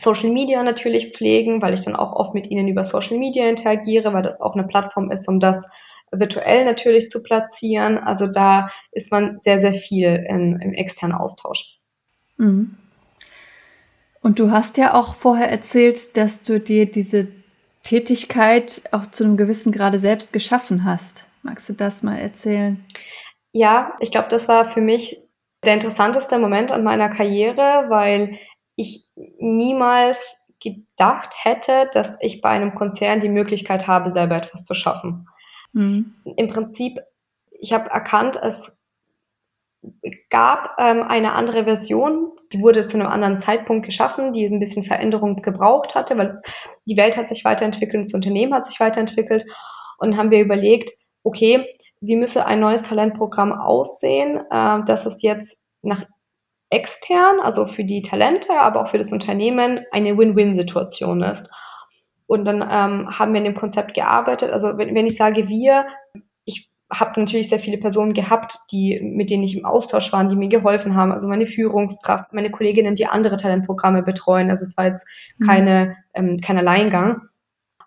[0.00, 4.12] Social Media natürlich pflegen, weil ich dann auch oft mit ihnen über Social Media interagiere,
[4.12, 5.64] weil das auch eine Plattform ist, um das
[6.10, 7.98] virtuell natürlich zu platzieren.
[7.98, 11.78] Also da ist man sehr, sehr viel in, im externen Austausch.
[12.38, 12.76] Mhm.
[14.22, 17.28] Und du hast ja auch vorher erzählt, dass du dir diese
[17.82, 21.28] Tätigkeit auch zu einem gewissen Grade selbst geschaffen hast.
[21.42, 22.84] Magst du das mal erzählen?
[23.52, 25.20] Ja, ich glaube, das war für mich
[25.64, 28.38] der interessanteste Moment an meiner Karriere, weil
[28.76, 29.06] ich
[29.38, 30.18] niemals
[30.60, 35.26] gedacht hätte, dass ich bei einem Konzern die Möglichkeit habe, selber etwas zu schaffen.
[35.72, 36.14] Mhm.
[36.36, 36.98] Im Prinzip,
[37.50, 38.72] ich habe erkannt, es
[40.30, 44.84] gab ähm, eine andere Version, die wurde zu einem anderen Zeitpunkt geschaffen, die ein bisschen
[44.84, 46.40] Veränderung gebraucht hatte, weil
[46.86, 49.44] die Welt hat sich weiterentwickelt, das Unternehmen hat sich weiterentwickelt
[49.98, 50.90] und haben wir überlegt,
[51.24, 51.66] okay,
[52.00, 56.04] wie müsse ein neues Talentprogramm aussehen, äh, dass es jetzt nach
[56.70, 61.48] extern, also für die Talente, aber auch für das Unternehmen eine Win-Win-Situation ist.
[62.26, 64.50] Und dann ähm, haben wir in dem Konzept gearbeitet.
[64.50, 65.86] Also wenn, wenn ich sage wir,
[66.92, 70.48] habe natürlich sehr viele Personen gehabt, die, mit denen ich im Austausch war, die mir
[70.48, 71.12] geholfen haben.
[71.12, 74.50] Also meine Führungskraft, meine Kolleginnen, die andere Talentprogramme betreuen.
[74.50, 75.06] Also es war jetzt
[75.38, 75.46] mhm.
[75.46, 77.22] keine, ähm, kein Alleingang.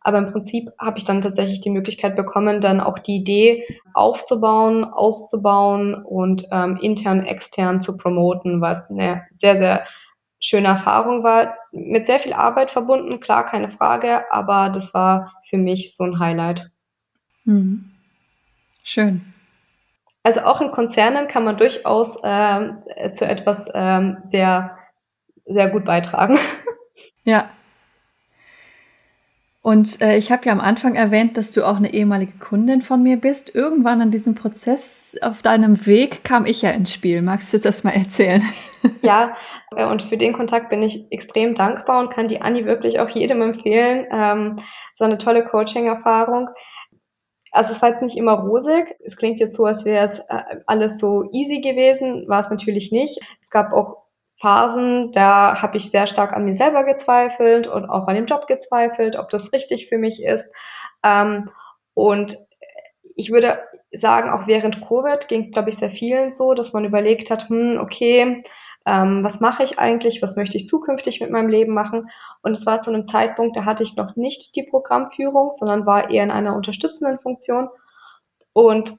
[0.02, 4.84] Aber im Prinzip habe ich dann tatsächlich die Möglichkeit bekommen, dann auch die Idee aufzubauen,
[4.84, 9.88] auszubauen und ähm, intern, extern zu promoten, was eine sehr, sehr
[10.40, 11.56] schöne Erfahrung war.
[11.72, 16.20] Mit sehr viel Arbeit verbunden, klar, keine Frage, aber das war für mich so ein
[16.20, 16.70] Highlight.
[17.46, 17.95] Mhm.
[18.86, 19.34] Schön.
[20.24, 22.84] Also auch in Konzernen kann man durchaus ähm,
[23.16, 24.78] zu etwas ähm, sehr,
[25.46, 26.40] sehr gut beitragen.
[27.28, 27.50] Ja,
[29.66, 33.02] und äh, ich habe ja am Anfang erwähnt, dass du auch eine ehemalige Kundin von
[33.02, 33.56] mir bist.
[33.56, 37.24] Irgendwann an diesem Prozess auf deinem Weg kam ich ja ins Spiel.
[37.24, 38.44] Magst du das mal erzählen?
[39.02, 39.36] Ja,
[39.76, 43.10] äh, und für den Kontakt bin ich extrem dankbar und kann die Anni wirklich auch
[43.10, 44.06] jedem empfehlen.
[44.12, 44.60] Ähm,
[44.94, 46.50] so eine tolle Coaching-Erfahrung.
[47.56, 48.96] Also es war jetzt nicht immer rosig.
[49.06, 52.28] Es klingt jetzt so, als wäre es äh, alles so easy gewesen.
[52.28, 53.20] War es natürlich nicht.
[53.42, 54.04] Es gab auch
[54.42, 58.48] Phasen, da habe ich sehr stark an mir selber gezweifelt und auch an dem Job
[58.48, 60.50] gezweifelt, ob das richtig für mich ist.
[61.04, 61.50] Ähm,
[61.94, 62.38] und
[63.16, 63.60] ich würde
[63.94, 67.80] sagen, auch während Covid ging, glaube ich, sehr vielen so, dass man überlegt hat, hm,
[67.82, 68.44] okay,
[68.86, 72.10] ähm, was mache ich eigentlich, was möchte ich zukünftig mit meinem Leben machen?
[72.42, 76.10] Und es war zu einem Zeitpunkt, da hatte ich noch nicht die Programmführung, sondern war
[76.10, 77.70] eher in einer unterstützenden Funktion.
[78.54, 78.94] Und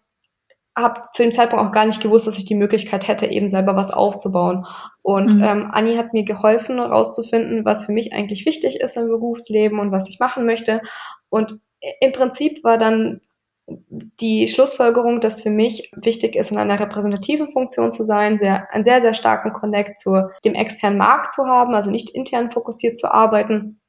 [0.77, 3.77] habe zu dem Zeitpunkt auch gar nicht gewusst, dass ich die Möglichkeit hätte, eben selber
[3.77, 4.67] was aufzubauen.
[5.01, 5.43] Und mhm.
[5.43, 9.91] ähm, Anni hat mir geholfen, herauszufinden, was für mich eigentlich wichtig ist im Berufsleben und
[9.91, 10.83] was ich machen möchte.
[11.31, 11.61] Und
[12.01, 13.23] im Prinzip war dann
[13.69, 18.85] die Schlussfolgerung, dass für mich wichtig ist, in einer repräsentativen Funktion zu sein, sehr, einen
[18.85, 23.13] sehr, sehr starken Connect zu dem externen Markt zu haben, also nicht intern fokussiert zu
[23.13, 23.81] arbeiten.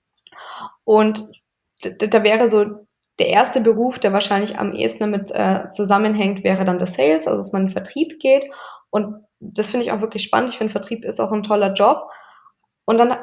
[0.83, 1.23] Und
[1.81, 2.65] da wäre so
[3.19, 7.41] der erste Beruf, der wahrscheinlich am ehesten damit äh, zusammenhängt, wäre dann der Sales, also
[7.41, 8.45] dass man in den Vertrieb geht.
[8.89, 10.51] Und das finde ich auch wirklich spannend.
[10.51, 12.09] Ich finde, Vertrieb ist auch ein toller Job.
[12.85, 13.17] Und dann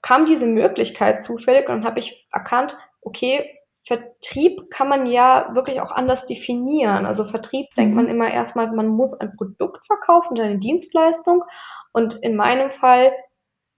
[0.00, 3.57] kam diese Möglichkeit zufällig und habe ich erkannt, okay,
[3.88, 7.04] Vertrieb kann man ja wirklich auch anders definieren.
[7.04, 7.74] Also Vertrieb mhm.
[7.76, 11.42] denkt man immer erstmal, man muss ein Produkt verkaufen oder eine Dienstleistung.
[11.92, 13.10] Und in meinem Fall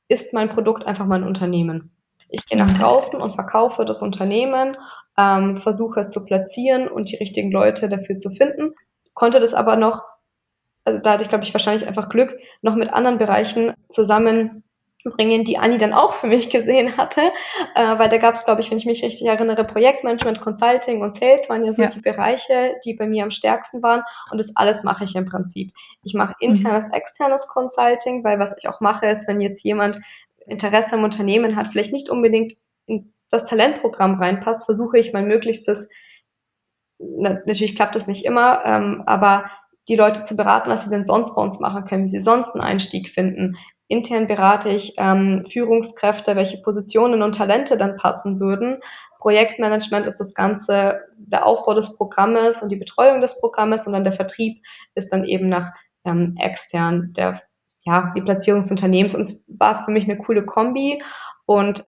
[0.08, 1.96] ist mein Produkt einfach mein Unternehmen.
[2.28, 2.78] Ich gehe nach mhm.
[2.78, 4.76] draußen und verkaufe das Unternehmen
[5.20, 8.74] ähm, versuche es zu platzieren und die richtigen Leute dafür zu finden.
[9.14, 10.02] Konnte das aber noch,
[10.84, 13.74] also da hatte ich glaube ich wahrscheinlich einfach Glück, noch mit anderen Bereichen
[15.02, 17.32] zusammenbringen, die Anni dann auch für mich gesehen hatte,
[17.74, 21.18] äh, weil da gab es, glaube ich, wenn ich mich richtig erinnere, Projektmanagement, Consulting und
[21.18, 21.88] Sales waren ja so ja.
[21.88, 25.72] die Bereiche, die bei mir am stärksten waren und das alles mache ich im Prinzip.
[26.02, 26.50] Ich mache mhm.
[26.50, 26.94] internes, mhm.
[26.94, 30.00] externes Consulting, weil was ich auch mache, ist, wenn jetzt jemand
[30.46, 32.54] Interesse am Unternehmen hat, vielleicht nicht unbedingt
[32.86, 35.88] in das Talentprogramm reinpasst, versuche ich mein Möglichstes,
[36.98, 39.50] na, natürlich klappt das nicht immer, ähm, aber
[39.88, 42.52] die Leute zu beraten, was sie denn sonst bei uns machen können, wie sie sonst
[42.54, 43.56] einen Einstieg finden.
[43.90, 48.80] Intern berate ich ähm, Führungskräfte, welche Positionen und Talente dann passen würden.
[49.18, 54.04] Projektmanagement ist das Ganze, der Aufbau des Programmes und die Betreuung des Programmes und dann
[54.04, 54.62] der Vertrieb
[54.94, 55.72] ist dann eben nach
[56.04, 57.42] ähm, extern der,
[57.82, 59.16] ja, die Platzierung des Unternehmens.
[59.16, 61.02] Und es war für mich eine coole Kombi
[61.44, 61.84] und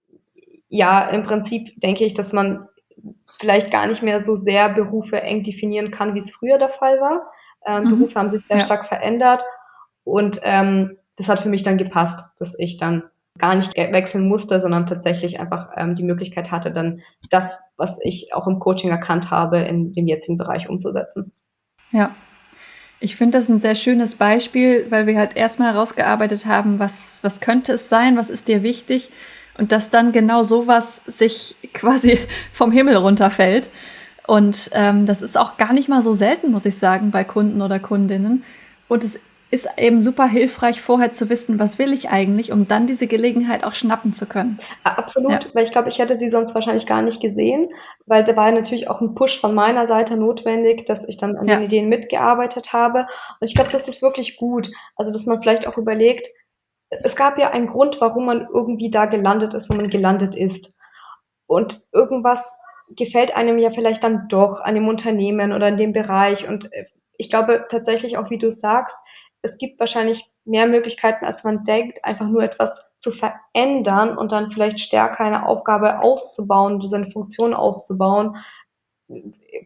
[0.70, 2.68] ja, im Prinzip denke ich, dass man
[3.40, 7.00] vielleicht gar nicht mehr so sehr Berufe eng definieren kann, wie es früher der Fall
[7.00, 7.32] war.
[7.64, 7.90] Ähm, mhm.
[7.92, 8.66] Berufe haben sich sehr ja.
[8.66, 9.44] stark verändert
[10.04, 13.04] und ähm, das hat für mich dann gepasst, dass ich dann
[13.38, 18.34] gar nicht wechseln musste, sondern tatsächlich einfach ähm, die Möglichkeit hatte, dann das, was ich
[18.34, 21.32] auch im Coaching erkannt habe, in dem jetzigen Bereich umzusetzen.
[21.92, 22.12] Ja.
[23.00, 27.42] Ich finde das ein sehr schönes Beispiel, weil wir halt erstmal herausgearbeitet haben, was, was
[27.42, 29.10] könnte es sein, was ist dir wichtig
[29.58, 32.20] und dass dann genau sowas sich quasi
[32.54, 33.70] vom Himmel runterfällt.
[34.28, 37.62] Und ähm, das ist auch gar nicht mal so selten, muss ich sagen, bei Kunden
[37.62, 38.44] oder Kundinnen.
[38.88, 39.20] Und es
[39.52, 43.66] ist eben super hilfreich, vorher zu wissen, was will ich eigentlich, um dann diese Gelegenheit
[43.66, 44.60] auch schnappen zu können.
[44.86, 45.42] Absolut, ja.
[45.54, 47.70] weil ich glaube, ich hätte sie sonst wahrscheinlich gar nicht gesehen,
[48.06, 51.50] weil da war natürlich auch ein Push von meiner Seite notwendig, dass ich dann an
[51.50, 51.58] ja.
[51.58, 53.00] den Ideen mitgearbeitet habe.
[53.40, 54.72] Und ich glaube, das ist wirklich gut.
[54.96, 56.30] Also, dass man vielleicht auch überlegt,
[56.90, 60.74] es gab ja einen Grund, warum man irgendwie da gelandet ist, wo man gelandet ist.
[61.46, 62.42] Und irgendwas
[62.96, 66.48] gefällt einem ja vielleicht dann doch an dem Unternehmen oder in dem Bereich.
[66.48, 66.86] Und äh,
[67.18, 68.96] ich glaube tatsächlich auch, wie du sagst,
[69.42, 74.52] es gibt wahrscheinlich mehr Möglichkeiten, als man denkt, einfach nur etwas zu verändern und dann
[74.52, 78.38] vielleicht stärker eine Aufgabe auszubauen, seine Funktion auszubauen.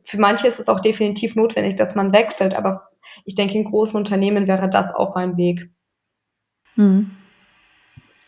[0.04, 2.90] Für manche ist es auch definitiv notwendig, dass man wechselt, aber
[3.26, 5.70] ich denke, in großen Unternehmen wäre das auch ein Weg.
[6.76, 7.12] Hm.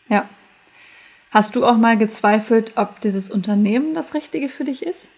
[0.08, 0.28] Ja.
[1.30, 5.10] Hast du auch mal gezweifelt, ob dieses Unternehmen das Richtige für dich ist?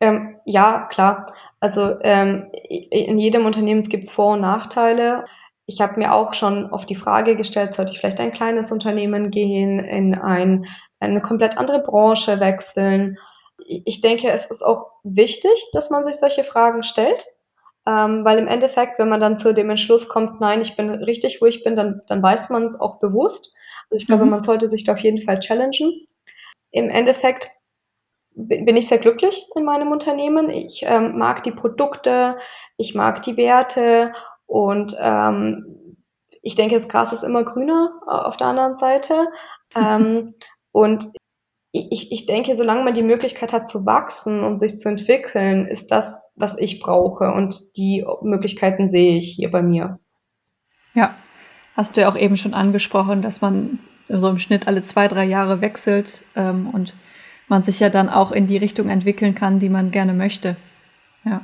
[0.00, 1.34] Ähm, ja, klar.
[1.60, 5.26] Also ähm, in jedem Unternehmen gibt es Vor- und Nachteile
[5.70, 9.30] ich habe mir auch schon oft die Frage gestellt, sollte ich vielleicht ein kleines Unternehmen
[9.30, 10.66] gehen, in ein,
[10.98, 13.18] eine komplett andere Branche wechseln.
[13.66, 17.24] Ich denke, es ist auch wichtig, dass man sich solche Fragen stellt,
[17.86, 21.40] ähm, weil im Endeffekt, wenn man dann zu dem Entschluss kommt, nein, ich bin richtig,
[21.40, 23.54] wo ich bin, dann, dann weiß man es auch bewusst.
[23.90, 24.30] Also ich glaube, mhm.
[24.30, 26.08] man sollte sich da auf jeden Fall challengen.
[26.72, 27.48] Im Endeffekt
[28.34, 30.50] bin ich sehr glücklich in meinem Unternehmen.
[30.50, 32.38] Ich ähm, mag die Produkte,
[32.76, 34.12] ich mag die Werte
[34.50, 35.96] und ähm,
[36.42, 39.28] ich denke, das Gras ist immer grüner äh, auf der anderen Seite.
[39.76, 40.34] ähm,
[40.72, 41.04] und
[41.70, 45.92] ich, ich denke, solange man die Möglichkeit hat zu wachsen und sich zu entwickeln, ist
[45.92, 47.32] das, was ich brauche.
[47.32, 50.00] Und die Möglichkeiten sehe ich hier bei mir.
[50.94, 51.14] Ja,
[51.76, 55.26] hast du ja auch eben schon angesprochen, dass man so im Schnitt alle zwei, drei
[55.26, 56.92] Jahre wechselt ähm, und
[57.46, 60.56] man sich ja dann auch in die Richtung entwickeln kann, die man gerne möchte.
[61.24, 61.42] Ja.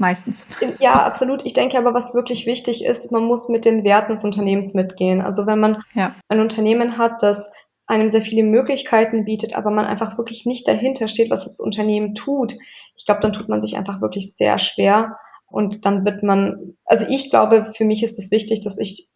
[0.00, 0.46] Meistens.
[0.78, 1.44] Ja, absolut.
[1.44, 5.20] Ich denke aber, was wirklich wichtig ist, man muss mit den Werten des Unternehmens mitgehen.
[5.20, 6.14] Also wenn man ja.
[6.28, 7.50] ein Unternehmen hat, das
[7.86, 12.14] einem sehr viele Möglichkeiten bietet, aber man einfach wirklich nicht dahinter steht, was das Unternehmen
[12.14, 12.54] tut,
[12.96, 15.18] ich glaube, dann tut man sich einfach wirklich sehr schwer.
[15.46, 19.10] Und dann wird man, also ich glaube, für mich ist es wichtig, dass ich,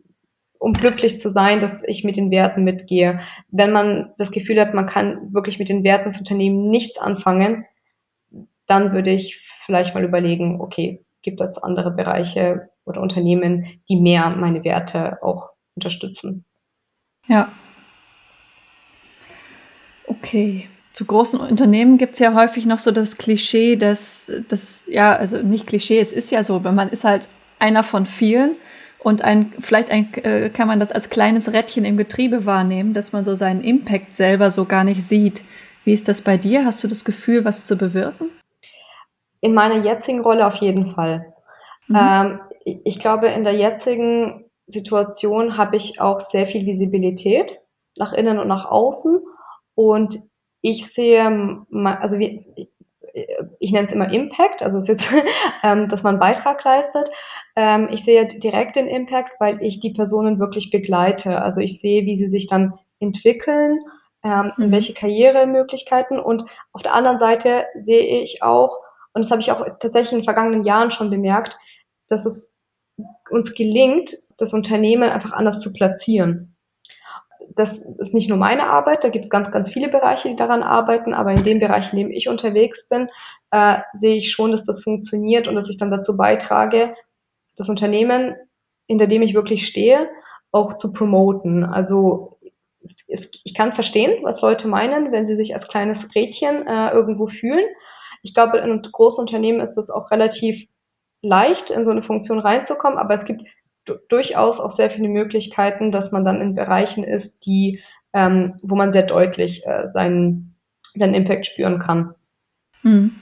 [0.59, 3.21] um glücklich zu sein, dass ich mit den Werten mitgehe.
[3.51, 7.65] Wenn man das Gefühl hat, man kann wirklich mit den Werten des Unternehmens nichts anfangen,
[8.67, 14.31] dann würde ich vielleicht mal überlegen, okay, gibt es andere Bereiche oder Unternehmen, die mehr
[14.31, 16.45] meine Werte auch unterstützen.
[17.27, 17.51] Ja.
[20.07, 20.69] Okay.
[20.93, 25.39] Zu großen Unternehmen gibt es ja häufig noch so das Klischee, dass das, ja, also
[25.39, 28.55] nicht Klischee, es ist ja so, wenn man ist halt einer von vielen
[29.01, 33.13] und ein, vielleicht ein, äh, kann man das als kleines Rädchen im Getriebe wahrnehmen, dass
[33.13, 35.43] man so seinen Impact selber so gar nicht sieht.
[35.85, 36.65] Wie ist das bei dir?
[36.65, 38.31] Hast du das Gefühl, was zu bewirken?
[39.45, 41.35] In meiner jetzigen Rolle auf jeden Fall.
[41.89, 41.97] Mhm.
[42.01, 47.61] Ähm, ich glaube, in der jetzigen Situation habe ich auch sehr viel Visibilität
[47.95, 49.21] nach innen und nach außen.
[49.75, 50.19] Und
[50.63, 51.67] ich sehe,
[52.01, 52.71] also wie,
[53.59, 55.13] ich nenne es immer Impact, also es ist jetzt,
[55.63, 57.11] ähm, dass man einen Beitrag leistet.
[57.55, 61.43] Ähm, ich sehe direkt den Impact, weil ich die Personen wirklich begleite.
[61.43, 63.81] Also ich sehe, wie sie sich dann entwickeln,
[64.23, 64.71] ähm, mhm.
[64.71, 66.19] welche Karrieremöglichkeiten.
[66.19, 68.81] Und auf der anderen Seite sehe ich auch,
[69.15, 71.57] und das habe ich auch tatsächlich in den vergangenen Jahren schon bemerkt,
[72.09, 72.57] dass es
[73.31, 76.57] uns gelingt, das Unternehmen einfach anders zu platzieren.
[77.55, 80.63] Das ist nicht nur meine Arbeit, da gibt es ganz, ganz viele Bereiche, die daran
[80.63, 83.09] arbeiten, aber in dem Bereich, in dem ich unterwegs bin,
[83.51, 86.95] äh, sehe ich schon, dass das funktioniert und dass ich dann dazu beitrage,
[87.57, 88.35] das Unternehmen,
[88.89, 90.09] hinter dem ich wirklich stehe,
[90.51, 91.65] auch zu promoten.
[91.65, 92.39] Also
[93.07, 97.65] ich kann verstehen, was Leute meinen, wenn sie sich als kleines Rädchen äh, irgendwo fühlen.
[98.25, 100.67] Ich glaube, in großen Unternehmen ist es auch relativ
[101.21, 103.43] leicht, in so eine Funktion reinzukommen, aber es gibt
[104.09, 107.83] durchaus auch sehr viele Möglichkeiten, dass man dann in Bereichen ist, die,
[108.15, 110.57] ähm, wo man sehr deutlich äh, seinen,
[110.95, 112.15] seinen Impact spüren kann.
[112.81, 113.15] Hm.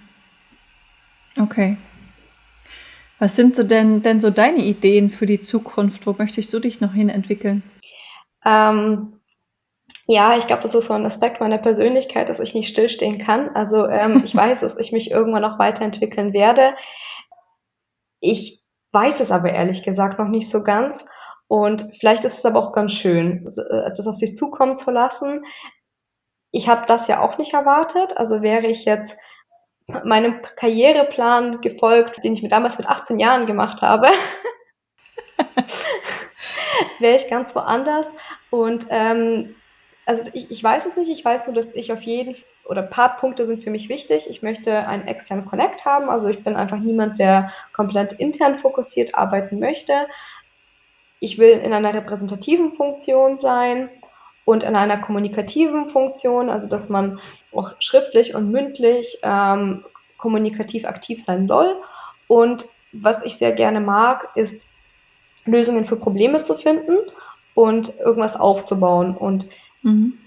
[1.36, 1.76] Okay.
[3.18, 6.06] Was sind so denn, denn so deine Ideen für die Zukunft?
[6.06, 7.64] Wo möchtest du dich noch hin entwickeln?
[8.44, 9.14] Ähm,
[10.06, 13.54] ja, ich glaube, das ist so ein Aspekt meiner Persönlichkeit, dass ich nicht stillstehen kann.
[13.54, 16.74] Also ähm, ich weiß, dass ich mich irgendwann noch weiterentwickeln werde.
[18.20, 21.04] Ich weiß es aber ehrlich gesagt noch nicht so ganz.
[21.48, 25.44] Und vielleicht ist es aber auch ganz schön, äh, das auf sich zukommen zu lassen.
[26.50, 28.16] Ich habe das ja auch nicht erwartet.
[28.16, 29.16] Also wäre ich jetzt
[30.04, 34.08] meinem Karriereplan gefolgt, den ich mir damals mit 18 Jahren gemacht habe,
[36.98, 38.08] wäre ich ganz woanders.
[38.50, 39.54] Und ähm,
[40.06, 42.90] also ich, ich weiß es nicht, ich weiß nur, dass ich auf jeden oder ein
[42.90, 44.28] paar Punkte sind für mich wichtig.
[44.28, 49.14] Ich möchte einen externen Connect haben, also ich bin einfach niemand, der komplett intern fokussiert
[49.14, 50.06] arbeiten möchte.
[51.20, 53.88] Ich will in einer repräsentativen Funktion sein
[54.44, 57.20] und in einer kommunikativen Funktion, also dass man
[57.52, 59.84] auch schriftlich und mündlich ähm,
[60.18, 61.76] kommunikativ aktiv sein soll.
[62.26, 64.62] Und was ich sehr gerne mag, ist
[65.44, 66.98] Lösungen für Probleme zu finden
[67.54, 69.16] und irgendwas aufzubauen.
[69.16, 69.48] Und
[69.82, 70.18] mhm.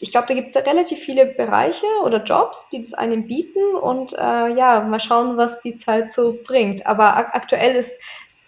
[0.00, 3.76] ich glaube, da gibt es relativ viele Bereiche oder Jobs, die das einem bieten.
[3.80, 6.86] Und äh, ja, mal schauen, was die Zeit so bringt.
[6.86, 7.92] Aber ak aktuell ist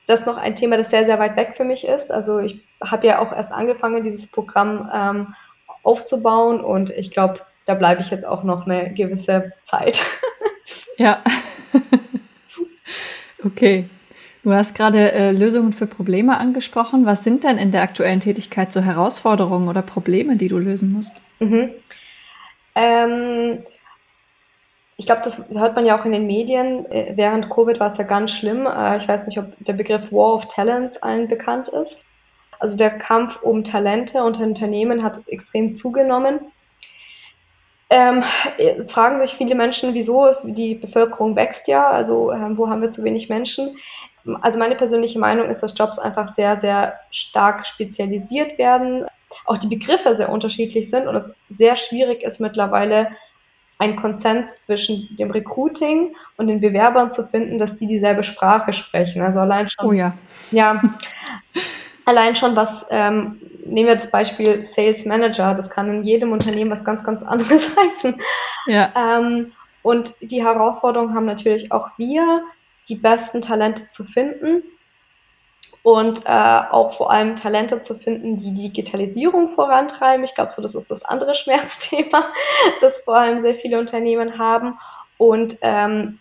[0.06, 2.10] das noch ein Thema, das sehr, sehr weit weg für mich ist.
[2.10, 5.34] Also ich habe ja auch erst angefangen, dieses Programm ähm,
[5.82, 10.00] aufzubauen und ich glaube, da bleibe ich jetzt auch noch eine gewisse Zeit.
[10.96, 11.24] Ja.
[13.44, 13.88] okay.
[14.42, 17.04] Du hast gerade äh, Lösungen für Probleme angesprochen.
[17.04, 21.14] Was sind denn in der aktuellen Tätigkeit so Herausforderungen oder Probleme, die du lösen musst?
[21.40, 21.70] Mhm.
[22.74, 23.58] Ähm,
[24.96, 26.90] ich glaube, das hört man ja auch in den Medien.
[26.90, 28.66] Äh, während Covid war es ja ganz schlimm.
[28.66, 31.98] Äh, ich weiß nicht, ob der Begriff War of Talents allen bekannt ist.
[32.58, 36.40] Also der Kampf um Talente unter Unternehmen hat extrem zugenommen.
[37.92, 38.22] Ähm,
[38.86, 42.92] fragen sich viele Menschen, wieso ist die Bevölkerung wächst ja, also ähm, wo haben wir
[42.92, 43.76] zu wenig Menschen?
[44.42, 49.06] Also meine persönliche Meinung ist, dass Jobs einfach sehr, sehr stark spezialisiert werden,
[49.46, 53.08] auch die Begriffe sehr unterschiedlich sind und es sehr schwierig ist mittlerweile
[53.78, 59.22] einen Konsens zwischen dem Recruiting und den Bewerbern zu finden, dass die dieselbe Sprache sprechen.
[59.22, 59.86] Also allein schon.
[59.86, 60.12] Oh ja.
[60.50, 60.82] Ja.
[62.04, 66.70] allein schon was, ähm, nehmen wir das Beispiel Sales Manager, das kann in jedem Unternehmen
[66.70, 68.20] was ganz, ganz anderes heißen.
[68.66, 68.92] Ja.
[68.94, 69.52] Ähm,
[69.82, 72.42] und die Herausforderung haben natürlich auch wir,
[72.90, 74.62] die besten Talente zu finden
[75.82, 80.24] und äh, auch vor allem Talente zu finden, die Digitalisierung vorantreiben.
[80.24, 82.26] Ich glaube, so das ist das andere Schmerzthema,
[82.80, 84.78] das vor allem sehr viele Unternehmen haben.
[85.16, 86.18] Und ähm,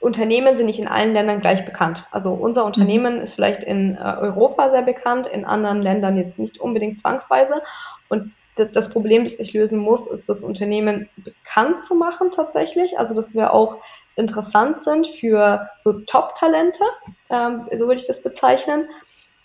[0.00, 2.06] Unternehmen sind nicht in allen Ländern gleich bekannt.
[2.10, 6.58] Also unser Unternehmen ist vielleicht in äh, Europa sehr bekannt, in anderen Ländern jetzt nicht
[6.58, 7.62] unbedingt zwangsweise.
[8.08, 12.98] Und das Problem, das ich lösen muss, ist, das Unternehmen bekannt zu machen tatsächlich.
[12.98, 13.78] Also dass wir auch
[14.16, 16.84] interessant sind für so Top-Talente,
[17.30, 18.88] ähm, so würde ich das bezeichnen,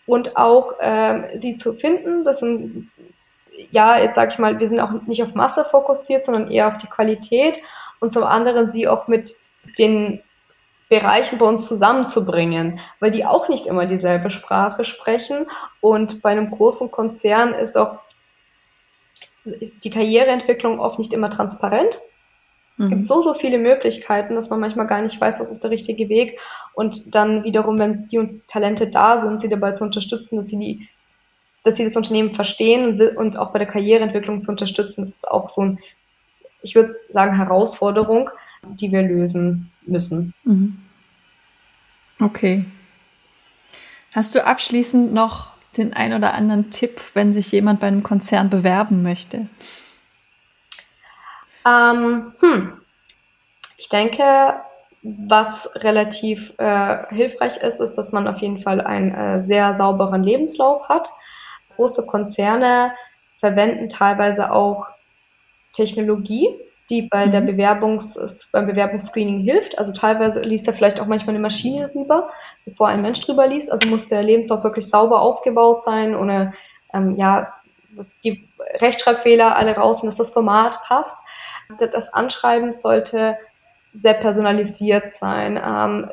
[0.05, 2.24] und auch ähm, sie zu finden.
[2.24, 2.89] Das sind,
[3.72, 6.78] ja, jetzt sage ich mal, wir sind auch nicht auf Masse fokussiert, sondern eher auf
[6.78, 7.59] die Qualität
[7.99, 9.36] und zum anderen sie auch mit
[9.78, 10.24] den
[10.89, 15.47] Bereichen bei uns zusammenzubringen, weil die auch nicht immer dieselbe Sprache sprechen
[15.82, 17.99] und bei einem großen Konzern ist auch
[19.43, 21.99] ist die Karriereentwicklung oft nicht immer transparent.
[22.80, 23.05] Es gibt mhm.
[23.05, 26.39] so, so viele Möglichkeiten, dass man manchmal gar nicht weiß, was ist der richtige Weg.
[26.73, 30.88] Und dann wiederum, wenn die Talente da sind, sie dabei zu unterstützen, dass sie die,
[31.63, 35.49] dass sie das Unternehmen verstehen und auch bei der Karriereentwicklung zu unterstützen, das ist auch
[35.49, 35.80] so ein,
[36.61, 38.30] ich würde sagen, Herausforderung,
[38.63, 40.36] die wir lösen müssen.
[40.43, 40.78] Mhm.
[42.19, 42.65] Okay.
[44.11, 48.49] Hast du abschließend noch den ein oder anderen Tipp, wenn sich jemand bei einem Konzern
[48.49, 49.47] bewerben möchte?
[51.68, 52.82] Ähm, hm.
[53.78, 54.55] Ich denke,
[55.03, 60.24] was relativ äh, hilfreich ist, ist, dass man auf jeden Fall einen äh, sehr sauberen
[60.24, 61.09] Lebenslauf hat.
[61.76, 62.93] Große Konzerne
[63.39, 64.88] verwenden teilweise auch
[65.74, 66.49] Technologie,
[66.89, 67.32] die bei mhm.
[67.32, 69.78] der Bewerbungs, beim Bewerbungsscreening hilft.
[69.78, 72.30] Also teilweise liest er vielleicht auch manchmal eine Maschine rüber,
[72.65, 73.72] bevor ein Mensch drüber liest.
[73.72, 76.53] Also muss der Lebenslauf wirklich sauber aufgebaut sein, ohne
[76.93, 77.53] ähm, ja,
[77.91, 78.47] dass die
[78.80, 81.18] Rechtschreibfehler alle raus und dass das Format passt.
[81.80, 83.38] Das Anschreiben sollte
[83.93, 85.57] sehr personalisiert sein.
[85.57, 86.11] Ähm,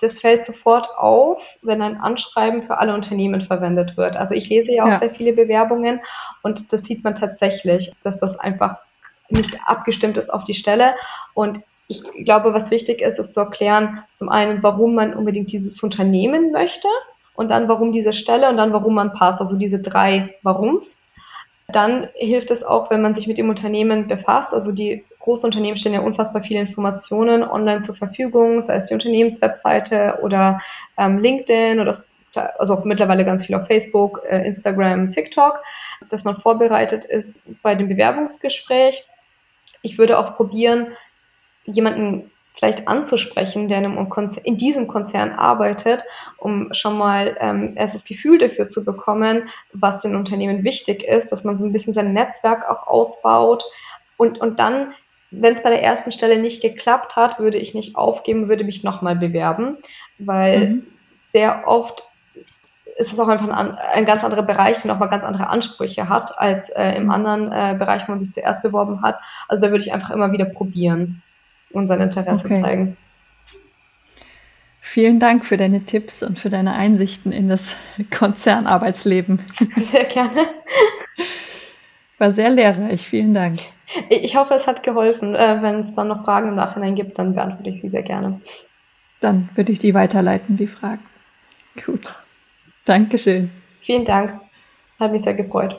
[0.00, 4.16] das fällt sofort auf, wenn ein Anschreiben für alle Unternehmen verwendet wird.
[4.16, 4.98] Also ich lese ja auch ja.
[4.98, 6.00] sehr viele Bewerbungen
[6.42, 8.78] und das sieht man tatsächlich, dass das einfach
[9.28, 10.94] nicht abgestimmt ist auf die Stelle.
[11.34, 15.82] Und ich glaube, was wichtig ist, ist zu erklären, zum einen, warum man unbedingt dieses
[15.82, 16.88] Unternehmen möchte
[17.34, 19.40] und dann, warum diese Stelle und dann, warum man passt.
[19.40, 20.95] Also diese drei Warums.
[21.68, 24.54] Dann hilft es auch, wenn man sich mit dem Unternehmen befasst.
[24.54, 28.94] Also die großen Unternehmen stellen ja unfassbar viele Informationen online zur Verfügung, sei es die
[28.94, 30.60] Unternehmenswebseite oder
[30.96, 31.96] ähm, LinkedIn oder
[32.58, 35.62] also auch mittlerweile ganz viel auf Facebook, äh, Instagram, TikTok,
[36.10, 39.06] dass man vorbereitet ist bei dem Bewerbungsgespräch
[39.86, 40.88] ich würde auch probieren,
[41.64, 46.02] jemanden vielleicht anzusprechen, der in, einem Konzern, in diesem Konzern arbeitet,
[46.38, 51.30] um schon mal ähm, erst das Gefühl dafür zu bekommen, was den Unternehmen wichtig ist,
[51.30, 53.64] dass man so ein bisschen sein Netzwerk auch ausbaut
[54.16, 54.92] und, und dann,
[55.30, 58.82] wenn es bei der ersten Stelle nicht geklappt hat, würde ich nicht aufgeben, würde mich
[58.82, 59.76] nochmal bewerben,
[60.18, 60.86] weil mhm.
[61.30, 62.04] sehr oft
[62.98, 66.38] ist es auch einfach ein, ein ganz anderer Bereich, der nochmal ganz andere Ansprüche hat,
[66.38, 67.10] als äh, im mhm.
[67.10, 69.18] anderen äh, Bereich, wo man sich zuerst beworben hat.
[69.48, 71.22] Also da würde ich einfach immer wieder probieren
[71.70, 72.60] und sein Interesse okay.
[72.62, 72.96] zeigen.
[74.80, 77.76] Vielen Dank für deine Tipps und für deine Einsichten in das
[78.16, 79.40] Konzernarbeitsleben.
[79.76, 80.46] Sehr gerne.
[82.18, 83.06] War sehr lehrreich.
[83.06, 83.60] Vielen Dank.
[84.08, 85.34] Ich hoffe, es hat geholfen.
[85.34, 88.40] Äh, wenn es dann noch Fragen im Nachhinein gibt, dann beantworte ich sie sehr gerne.
[89.20, 91.04] Dann würde ich die weiterleiten, die Fragen.
[91.84, 92.14] Gut.
[92.84, 93.50] Dankeschön.
[93.82, 94.40] Vielen Dank.
[94.98, 95.78] Hat mich sehr gefreut.